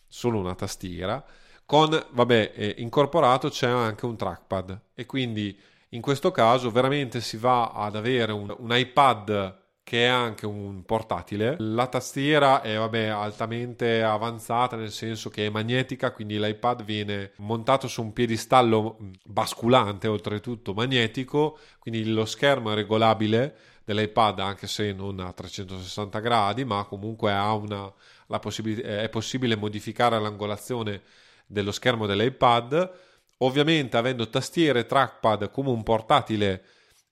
[0.09, 1.25] solo una tastiera.
[1.65, 5.57] Con, vabbè, eh, incorporato c'è anche un trackpad e quindi
[5.95, 10.85] in questo caso veramente si va ad avere un, un iPad che è anche un
[10.85, 11.57] portatile.
[11.59, 17.89] La tastiera è vabbè, altamente avanzata nel senso che è magnetica, quindi l'iPad viene montato
[17.89, 25.19] su un piedistallo basculante, oltretutto magnetico, quindi lo schermo è regolabile dell'iPad anche se non
[25.21, 27.93] a 360 gradi, ma comunque una,
[28.41, 31.03] possib- è possibile modificare l'angolazione
[31.45, 33.11] dello schermo dell'iPad
[33.43, 36.63] Ovviamente avendo tastiere e trackpad come un portatile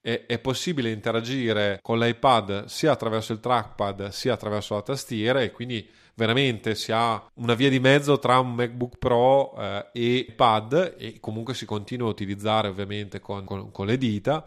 [0.00, 5.50] è, è, possibile interagire con l'iPad sia attraverso il trackpad sia attraverso la tastiera e
[5.50, 10.94] quindi veramente si ha una via di mezzo tra un MacBook Pro eh, e iPad
[10.98, 14.46] e comunque si continua a utilizzare ovviamente con, con, con le dita.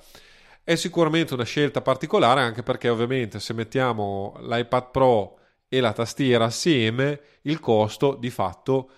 [0.64, 5.38] È sicuramente una scelta particolare anche perché ovviamente se mettiamo l'iPad Pro
[5.68, 8.90] e la tastiera assieme il costo di fatto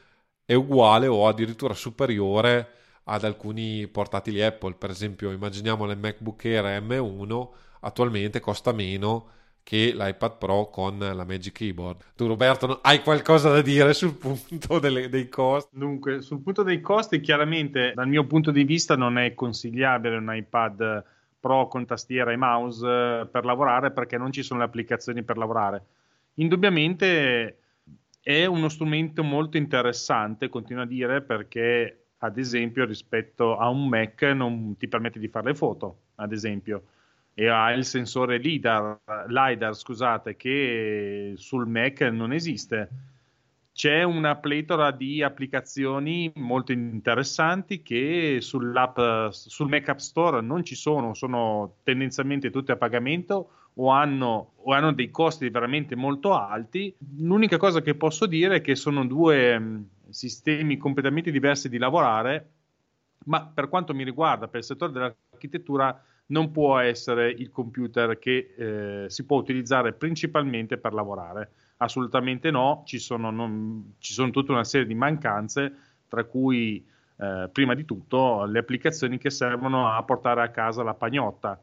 [0.45, 2.69] è uguale o addirittura superiore
[3.05, 4.75] ad alcuni portatili Apple.
[4.75, 7.47] Per esempio, immaginiamo il MacBook Air M1
[7.81, 9.29] attualmente costa meno
[9.65, 12.13] che l'iPad Pro con la Magic Keyboard.
[12.15, 15.75] Tu Roberto hai qualcosa da dire sul punto delle, dei costi?
[15.75, 20.33] Dunque, sul punto dei costi chiaramente dal mio punto di vista non è consigliabile un
[20.33, 21.03] iPad
[21.39, 25.37] Pro con tastiera e mouse eh, per lavorare perché non ci sono le applicazioni per
[25.37, 25.85] lavorare.
[26.35, 27.59] Indubbiamente
[28.21, 34.21] è uno strumento molto interessante, continuo a dire, perché ad esempio rispetto a un Mac
[34.23, 36.83] non ti permette di fare le foto, ad esempio,
[37.33, 42.89] e ha il sensore LIDAR, LiDAR scusate, che sul Mac non esiste.
[43.75, 51.13] c'è una pletora di applicazioni molto interessanti che sul Mac App Store non ci sono,
[51.13, 56.95] sono tendenzialmente tutte a pagamento o hanno, o hanno dei costi veramente molto alti.
[57.17, 59.61] L'unica cosa che posso dire è che sono due
[60.09, 62.49] sistemi completamente diversi di lavorare,
[63.25, 68.53] ma per quanto mi riguarda, per il settore dell'architettura, non può essere il computer che
[68.57, 71.51] eh, si può utilizzare principalmente per lavorare.
[71.77, 75.73] Assolutamente no, ci sono, non, ci sono tutta una serie di mancanze,
[76.07, 76.83] tra cui
[77.17, 81.61] eh, prima di tutto le applicazioni che servono a portare a casa la pagnotta.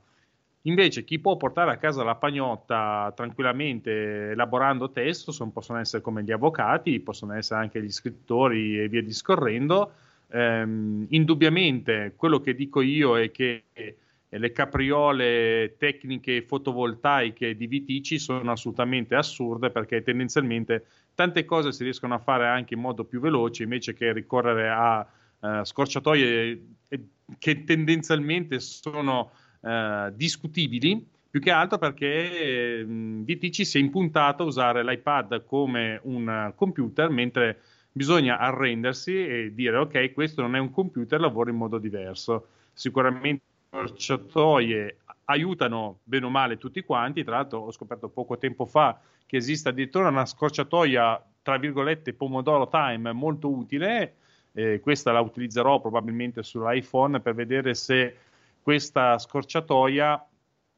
[0.62, 6.22] Invece chi può portare a casa la pagnotta tranquillamente elaborando testo sono, possono essere come
[6.22, 9.92] gli avvocati, possono essere anche gli scrittori e via discorrendo.
[10.28, 13.64] Ehm, indubbiamente quello che dico io è che
[14.28, 22.14] le capriole tecniche fotovoltaiche di Vitici sono assolutamente assurde perché tendenzialmente tante cose si riescono
[22.14, 25.06] a fare anche in modo più veloce invece che ricorrere a
[25.40, 26.62] uh, scorciatoie
[27.38, 29.32] che tendenzialmente sono
[29.62, 35.98] uh, discutibili più che altro perché mh, VTC si è impuntato a usare l'iPad come
[36.02, 37.60] un computer mentre
[37.90, 43.42] bisogna arrendersi e dire ok questo non è un computer lavoro in modo diverso sicuramente
[43.70, 47.24] scorciatoie aiutano bene o male tutti quanti.
[47.24, 52.68] Tra l'altro, ho scoperto poco tempo fa che esiste addirittura una scorciatoia, tra virgolette, Pomodoro
[52.68, 54.16] Time molto utile.
[54.52, 58.16] Eh, questa la utilizzerò probabilmente sull'iPhone per vedere se
[58.62, 60.26] questa scorciatoia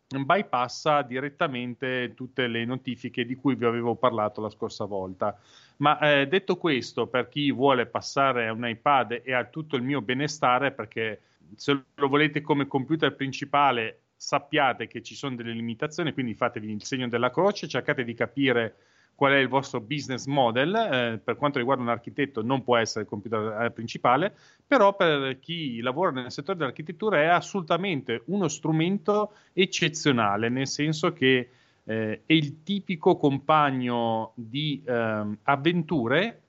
[0.06, 5.38] bypassa direttamente tutte le notifiche di cui vi avevo parlato la scorsa volta.
[5.78, 9.82] Ma eh, detto questo, per chi vuole passare a un iPad e a tutto il
[9.82, 11.20] mio benestare, perché
[11.56, 16.84] se lo volete come computer principale sappiate che ci sono delle limitazioni, quindi fatevi il
[16.84, 18.76] segno della croce, cercate di capire
[19.14, 20.74] qual è il vostro business model.
[20.74, 24.34] Eh, per quanto riguarda un architetto non può essere il computer eh, principale,
[24.66, 31.48] però per chi lavora nel settore dell'architettura è assolutamente uno strumento eccezionale, nel senso che
[31.84, 36.40] eh, è il tipico compagno di ehm, avventure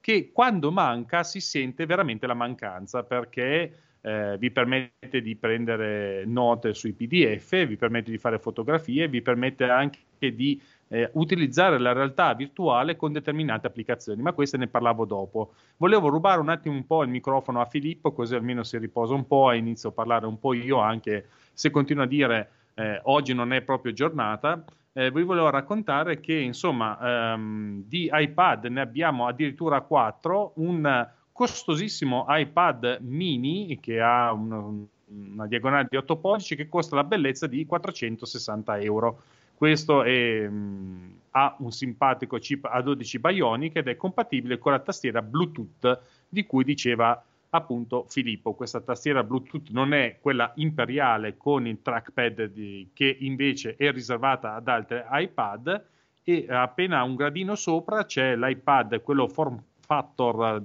[0.00, 6.74] che quando manca si sente veramente la mancanza perché eh, vi permette di prendere note
[6.74, 10.00] sui PDF, vi permette di fare fotografie, vi permette anche
[10.30, 15.54] di eh, utilizzare la realtà virtuale con determinate applicazioni, ma queste ne parlavo dopo.
[15.78, 19.26] Volevo rubare un attimo un po' il microfono a Filippo, così almeno si riposa un
[19.26, 23.34] po' e inizio a parlare un po' io anche se continuo a dire eh, oggi
[23.34, 24.62] non è proprio giornata.
[24.92, 32.26] Eh, vi volevo raccontare che insomma ehm, di iPad ne abbiamo addirittura 4, un costosissimo
[32.28, 34.62] iPad mini che ha una,
[35.06, 39.22] una diagonale di 8 pollici che costa la bellezza di 460 euro.
[39.54, 45.22] Questo è, mh, ha un simpatico chip A12 Bionic ed è compatibile con la tastiera
[45.22, 48.54] Bluetooth di cui diceva appunto Filippo.
[48.54, 54.54] Questa tastiera Bluetooth non è quella imperiale con il trackpad di, che invece è riservata
[54.54, 55.84] ad altri iPad
[56.24, 60.64] e appena un gradino sopra c'è l'iPad, quello form factor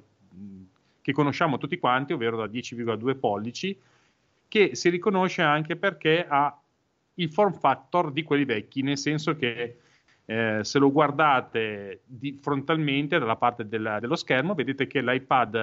[1.02, 3.80] che conosciamo tutti quanti, ovvero da 10,2 pollici,
[4.48, 6.54] che si riconosce anche perché ha
[7.18, 9.78] il form factor di quelli vecchi, nel senso che
[10.26, 15.56] eh, se lo guardate di, frontalmente dalla parte della, dello schermo, vedete che l'iPad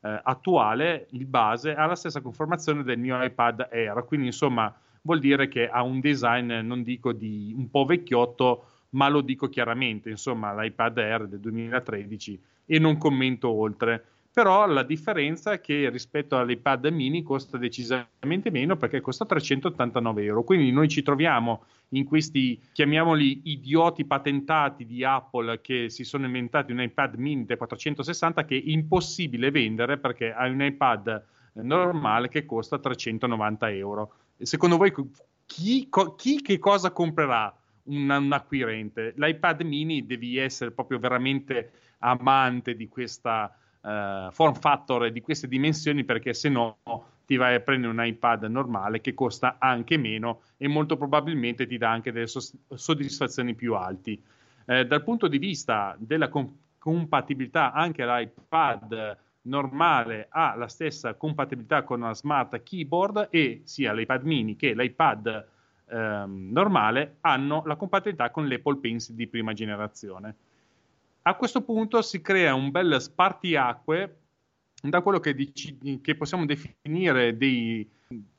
[0.00, 5.20] eh, attuale, il base, ha la stessa conformazione del mio iPad Air, quindi insomma vuol
[5.20, 10.10] dire che ha un design, non dico di un po' vecchiotto, ma lo dico chiaramente,
[10.10, 14.04] insomma l'iPad Air del 2013 e non commento oltre
[14.38, 20.44] però la differenza è che rispetto all'iPad mini costa decisamente meno perché costa 389 euro.
[20.44, 26.70] Quindi noi ci troviamo in questi, chiamiamoli idioti patentati di Apple che si sono inventati
[26.70, 31.24] un iPad mini da 460 che è impossibile vendere perché hai un iPad
[31.54, 34.12] normale che costa 390 euro.
[34.38, 34.92] Secondo voi
[35.46, 37.52] chi, chi che cosa comprerà
[37.86, 39.14] un, un acquirente?
[39.16, 46.04] L'iPad mini devi essere proprio veramente amante di questa uh, form factor di queste dimensioni
[46.04, 46.78] perché se no
[47.26, 51.76] ti vai a prendere un iPad normale che costa anche meno e molto probabilmente ti
[51.76, 54.20] dà anche delle soddisfazioni più alti.
[54.64, 61.82] Eh, dal punto di vista della com- compatibilità, anche l'iPad normale ha la stessa compatibilità
[61.82, 65.46] con una smart keyboard e sia l'iPad mini che l'iPad
[65.90, 70.34] ehm, normale hanno la compatibilità con l'Apple Pencil di prima generazione.
[71.28, 74.20] A questo punto si crea un bel spartiacque
[74.80, 77.86] da quello che, dici, che possiamo definire dei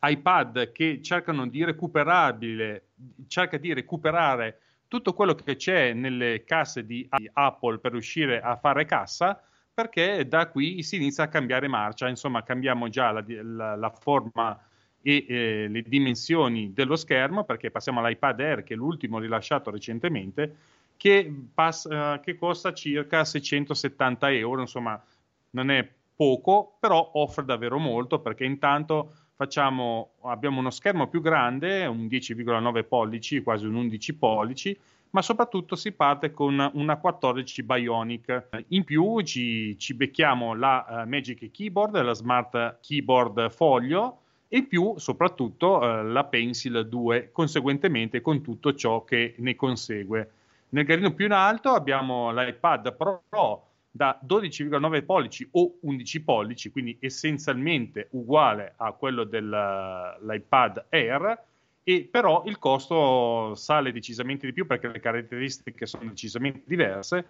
[0.02, 2.88] iPad che cercano di recuperabile,
[3.28, 8.86] cerca di recuperare tutto quello che c'è nelle casse di Apple per riuscire a fare
[8.86, 9.40] cassa,
[9.72, 14.60] perché da qui si inizia a cambiare marcia, insomma cambiamo già la, la, la forma
[15.04, 20.56] e eh, le dimensioni dello schermo, perché passiamo all'iPad Air, che è l'ultimo rilasciato recentemente,
[21.00, 25.02] che, passa, che costa circa 670 euro, insomma
[25.52, 31.86] non è poco, però offre davvero molto, perché intanto facciamo, abbiamo uno schermo più grande,
[31.86, 34.78] un 10,9 pollici, quasi un 11 pollici,
[35.12, 38.50] ma soprattutto si parte con una 14 Bionic.
[38.68, 44.18] In più ci, ci becchiamo la uh, Magic Keyboard, la Smart Keyboard Foglio,
[44.50, 50.32] e più soprattutto uh, la Pencil 2, conseguentemente con tutto ciò che ne consegue.
[50.70, 53.24] Nel gradino più in alto abbiamo l'iPad Pro
[53.90, 61.44] da 12,9 pollici o 11 pollici, quindi essenzialmente uguale a quello dell'iPad Air,
[61.84, 67.26] e però il costo sale decisamente di più perché le caratteristiche sono decisamente diverse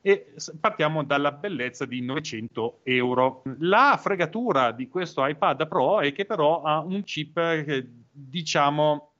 [0.00, 3.42] e partiamo dalla bellezza di 900 euro.
[3.58, 9.12] La fregatura di questo iPad Pro è che però ha un chip, eh, diciamo,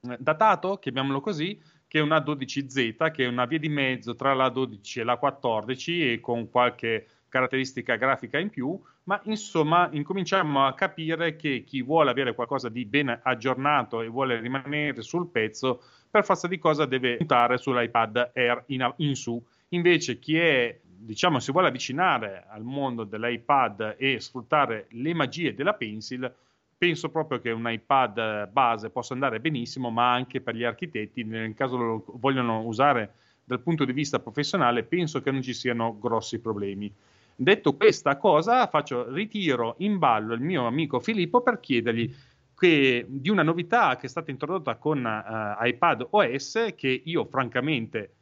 [0.00, 1.56] datato, chiamiamolo così,
[1.96, 5.16] che è una 12Z, che è una via di mezzo tra la 12 e la
[5.16, 11.80] 14 e con qualche caratteristica grafica in più, ma insomma incominciamo a capire che chi
[11.80, 16.84] vuole avere qualcosa di ben aggiornato e vuole rimanere sul pezzo, per forza di cosa
[16.84, 19.42] deve puntare sull'iPad Air in, in su.
[19.70, 25.72] Invece chi è diciamo si vuole avvicinare al mondo dell'iPad e sfruttare le magie della
[25.72, 26.30] pencil,
[26.78, 31.54] penso proprio che un iPad base possa andare benissimo, ma anche per gli architetti, nel
[31.54, 36.40] caso lo vogliono usare dal punto di vista professionale, penso che non ci siano grossi
[36.40, 36.92] problemi.
[37.34, 42.12] Detto questa cosa, faccio ritiro in ballo il mio amico Filippo per chiedergli
[42.56, 48.12] che, di una novità che è stata introdotta con uh, iPad OS che io francamente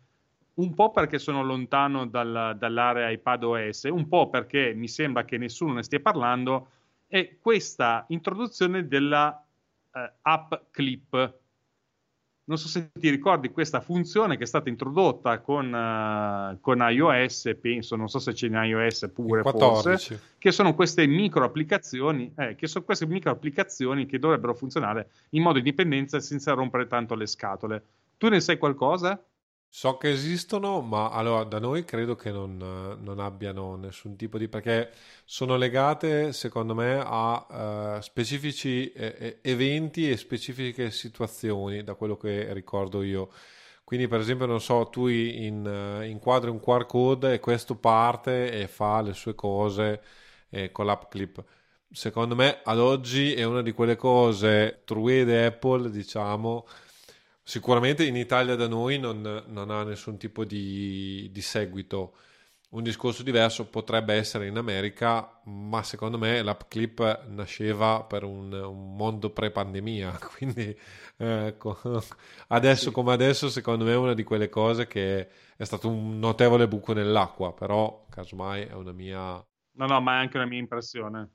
[0.55, 5.39] un po' perché sono lontano dal, dall'area iPad OS, un po' perché mi sembra che
[5.39, 6.69] nessuno ne stia parlando,
[7.15, 9.41] è questa introduzione della
[9.93, 11.39] eh, app clip.
[12.47, 17.57] Non so se ti ricordi questa funzione che è stata introdotta con, uh, con iOS,
[17.61, 19.83] penso, non so se c'è in iOS pure 14.
[19.89, 25.11] forse, che sono queste micro applicazioni, eh, che sono queste micro applicazioni che dovrebbero funzionare
[25.31, 27.85] in modo indipendente senza rompere tanto le scatole.
[28.19, 29.25] Tu ne sai qualcosa?
[29.77, 32.57] So che esistono, ma allora da noi credo che non,
[33.01, 34.47] non abbiano nessun tipo di...
[34.47, 34.93] perché
[35.25, 42.53] sono legate secondo me a uh, specifici eh, eventi e specifiche situazioni, da quello che
[42.53, 43.31] ricordo io.
[43.83, 48.53] Quindi per esempio, non so, tu in, uh, inquadri un QR code e questo parte
[48.53, 50.03] e fa le sue cose
[50.51, 51.43] eh, con l'app clip.
[51.91, 56.65] Secondo me ad oggi è una di quelle cose truede Apple, diciamo
[57.47, 62.17] Sicuramente in Italia da noi non, non ha nessun tipo di, di, seguito.
[62.71, 68.51] Un discorso diverso potrebbe essere in America, ma secondo me l'app clip nasceva per un,
[68.51, 70.75] un mondo pre-pandemia, quindi
[71.19, 71.79] ecco,
[72.49, 72.91] adesso sì.
[72.93, 76.95] come adesso secondo me è una di quelle cose che è stato un notevole buco
[76.95, 79.47] nell'acqua, però casomai è una mia...
[79.77, 81.31] No, no, ma è anche una mia impressione.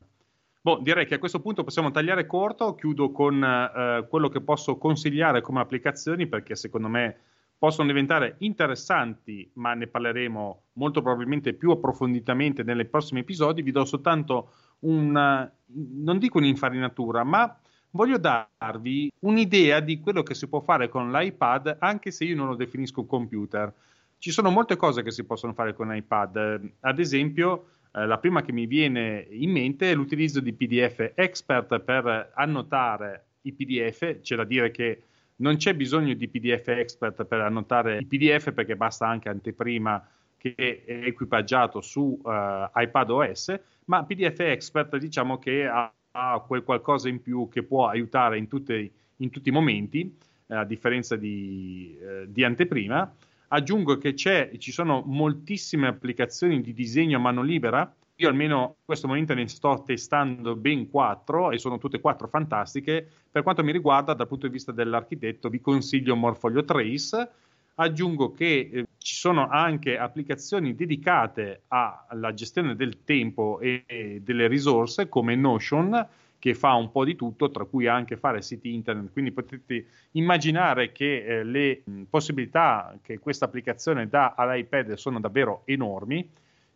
[0.61, 4.77] Boh, direi che a questo punto possiamo tagliare corto, chiudo con eh, quello che posso
[4.77, 7.17] consigliare come applicazioni perché secondo me
[7.57, 13.61] possono diventare interessanti, ma ne parleremo molto probabilmente più approfonditamente nei prossimi episodi.
[13.61, 17.57] Vi do soltanto un, non dico un'infarinatura, ma
[17.91, 22.47] voglio darvi un'idea di quello che si può fare con l'iPad, anche se io non
[22.47, 23.73] lo definisco computer.
[24.17, 28.41] Ci sono molte cose che si possono fare con l'iPad, ad esempio eh, la prima
[28.41, 34.35] che mi viene in mente è l'utilizzo di PDF Expert per annotare i PDF, c'è
[34.35, 35.03] da dire che
[35.37, 40.05] non c'è bisogno di PDF Expert per annotare i PDF perché basta anche anteprima
[40.37, 46.63] che è equipaggiato su uh, iPad OS, ma PDF Expert diciamo che ha, ha, quel
[46.63, 50.17] qualcosa in più che può aiutare in, tutte, in tutti i momenti,
[50.47, 53.13] eh, a differenza di, eh, di anteprima.
[53.51, 57.91] Aggiungo che ci sono moltissime applicazioni di disegno a mano libera.
[58.15, 62.27] Io almeno in questo momento ne sto testando ben quattro e sono tutte e quattro
[62.27, 63.07] fantastiche.
[63.31, 67.29] Per quanto mi riguarda, dal punto di vista dell'architetto, vi consiglio Morfolio Trace.
[67.75, 74.47] Aggiungo che eh, ci sono anche applicazioni dedicate alla gestione del tempo e, e delle
[74.47, 76.07] risorse come Notion
[76.39, 79.11] che fa un po' di tutto, tra cui anche fare siti internet.
[79.11, 86.27] Quindi potete immaginare che eh, le possibilità che questa applicazione dà all'iPad sono davvero enormi.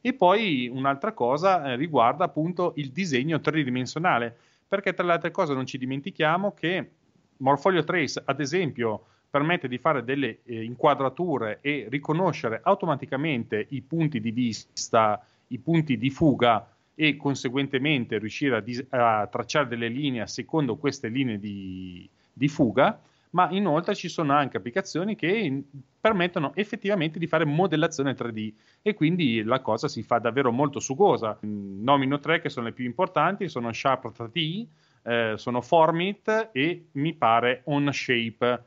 [0.01, 4.35] E poi un'altra cosa eh, riguarda appunto il disegno tridimensionale,
[4.67, 6.89] perché tra le altre cose non ci dimentichiamo che
[7.37, 14.19] Morfolio Trace, ad esempio, permette di fare delle eh, inquadrature e riconoscere automaticamente i punti
[14.19, 20.27] di vista, i punti di fuga e conseguentemente riuscire a, dis- a tracciare delle linee
[20.27, 22.99] secondo queste linee di, di fuga
[23.33, 25.63] ma inoltre ci sono anche applicazioni che
[25.99, 31.37] permettono effettivamente di fare modellazione 3D e quindi la cosa si fa davvero molto sugosa.
[31.41, 34.67] Nomino tre che sono le più importanti, sono Sharp 3D,
[35.03, 38.63] eh, sono Formit e mi pare OnShape.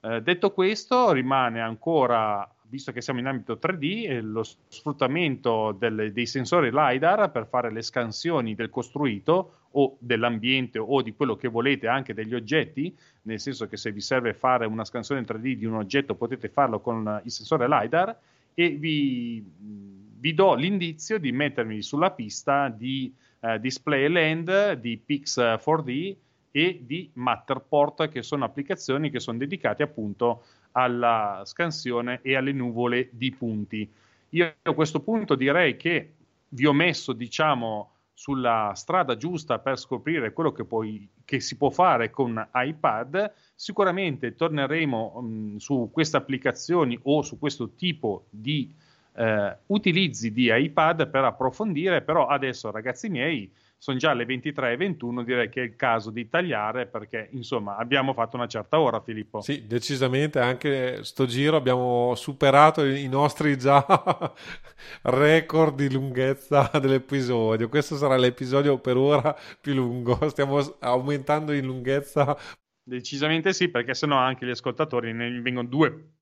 [0.00, 6.12] Eh, detto questo, rimane ancora visto che siamo in ambito 3D, eh, lo sfruttamento del,
[6.12, 11.48] dei sensori LiDAR per fare le scansioni del costruito o dell'ambiente o di quello che
[11.48, 15.64] volete, anche degli oggetti, nel senso che se vi serve fare una scansione 3D di
[15.64, 18.16] un oggetto potete farlo con il sensore LiDAR
[18.54, 25.38] e vi, vi do l'indizio di mettermi sulla pista di eh, Display Land, di Pix
[25.38, 26.16] 4D
[26.50, 30.44] e di Matterport, che sono applicazioni che sono dedicate appunto
[30.76, 33.88] alla scansione e alle nuvole di punti.
[34.30, 36.14] Io a questo punto direi che
[36.48, 41.70] vi ho messo, diciamo, sulla strada giusta per scoprire quello che, poi, che si può
[41.70, 43.32] fare con iPad.
[43.54, 48.72] Sicuramente torneremo mh, su queste applicazioni o su questo tipo di
[49.16, 55.48] eh, utilizzi di iPad per approfondire, però adesso ragazzi miei sono già le 23.21, direi
[55.50, 59.40] che è il caso di tagliare perché insomma abbiamo fatto una certa ora Filippo.
[59.40, 63.84] Sì, decisamente anche sto giro abbiamo superato i nostri già
[65.02, 67.68] record di lunghezza dell'episodio.
[67.68, 72.36] Questo sarà l'episodio per ora più lungo, stiamo aumentando in lunghezza.
[72.82, 76.13] Decisamente sì, perché sennò anche gli ascoltatori ne vengono due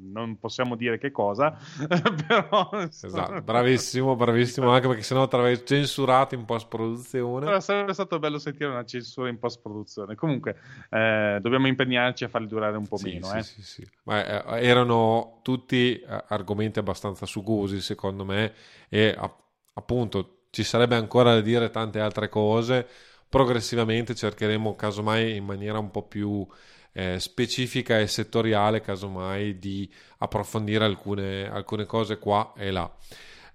[0.00, 1.56] non possiamo dire che cosa,
[2.26, 2.70] però...
[2.72, 7.44] Esatto, bravissimo, bravissimo, anche perché sennò ti avrei censurato in post-produzione.
[7.44, 10.14] Però sarebbe stato bello sentire una censura in post-produzione.
[10.14, 10.56] Comunque,
[10.90, 13.26] eh, dobbiamo impegnarci a farli durare un po' sì, meno.
[13.26, 13.42] Sì, eh.
[13.42, 13.88] sì, sì.
[14.04, 18.52] Ma eh, erano tutti eh, argomenti abbastanza sugosi, secondo me,
[18.88, 19.16] e
[19.74, 22.86] appunto ci sarebbe ancora da dire tante altre cose.
[23.28, 26.46] Progressivamente cercheremo, casomai, in maniera un po' più
[26.92, 32.90] eh, specifica e settoriale, casomai, di approfondire alcune, alcune cose qua e là.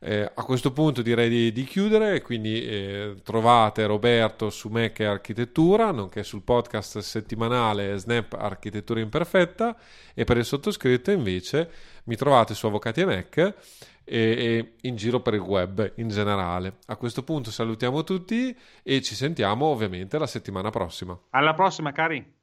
[0.05, 5.05] Eh, a questo punto direi di, di chiudere, quindi eh, trovate Roberto su Mac e
[5.05, 9.77] Architettura, nonché sul podcast settimanale Snap Architettura Imperfetta
[10.13, 11.69] e per il sottoscritto invece
[12.03, 13.55] mi trovate su Avvocati e Mac e,
[14.03, 16.79] e in giro per il web in generale.
[16.87, 18.53] A questo punto salutiamo tutti
[18.83, 21.17] e ci sentiamo ovviamente la settimana prossima.
[21.29, 22.41] Alla prossima cari!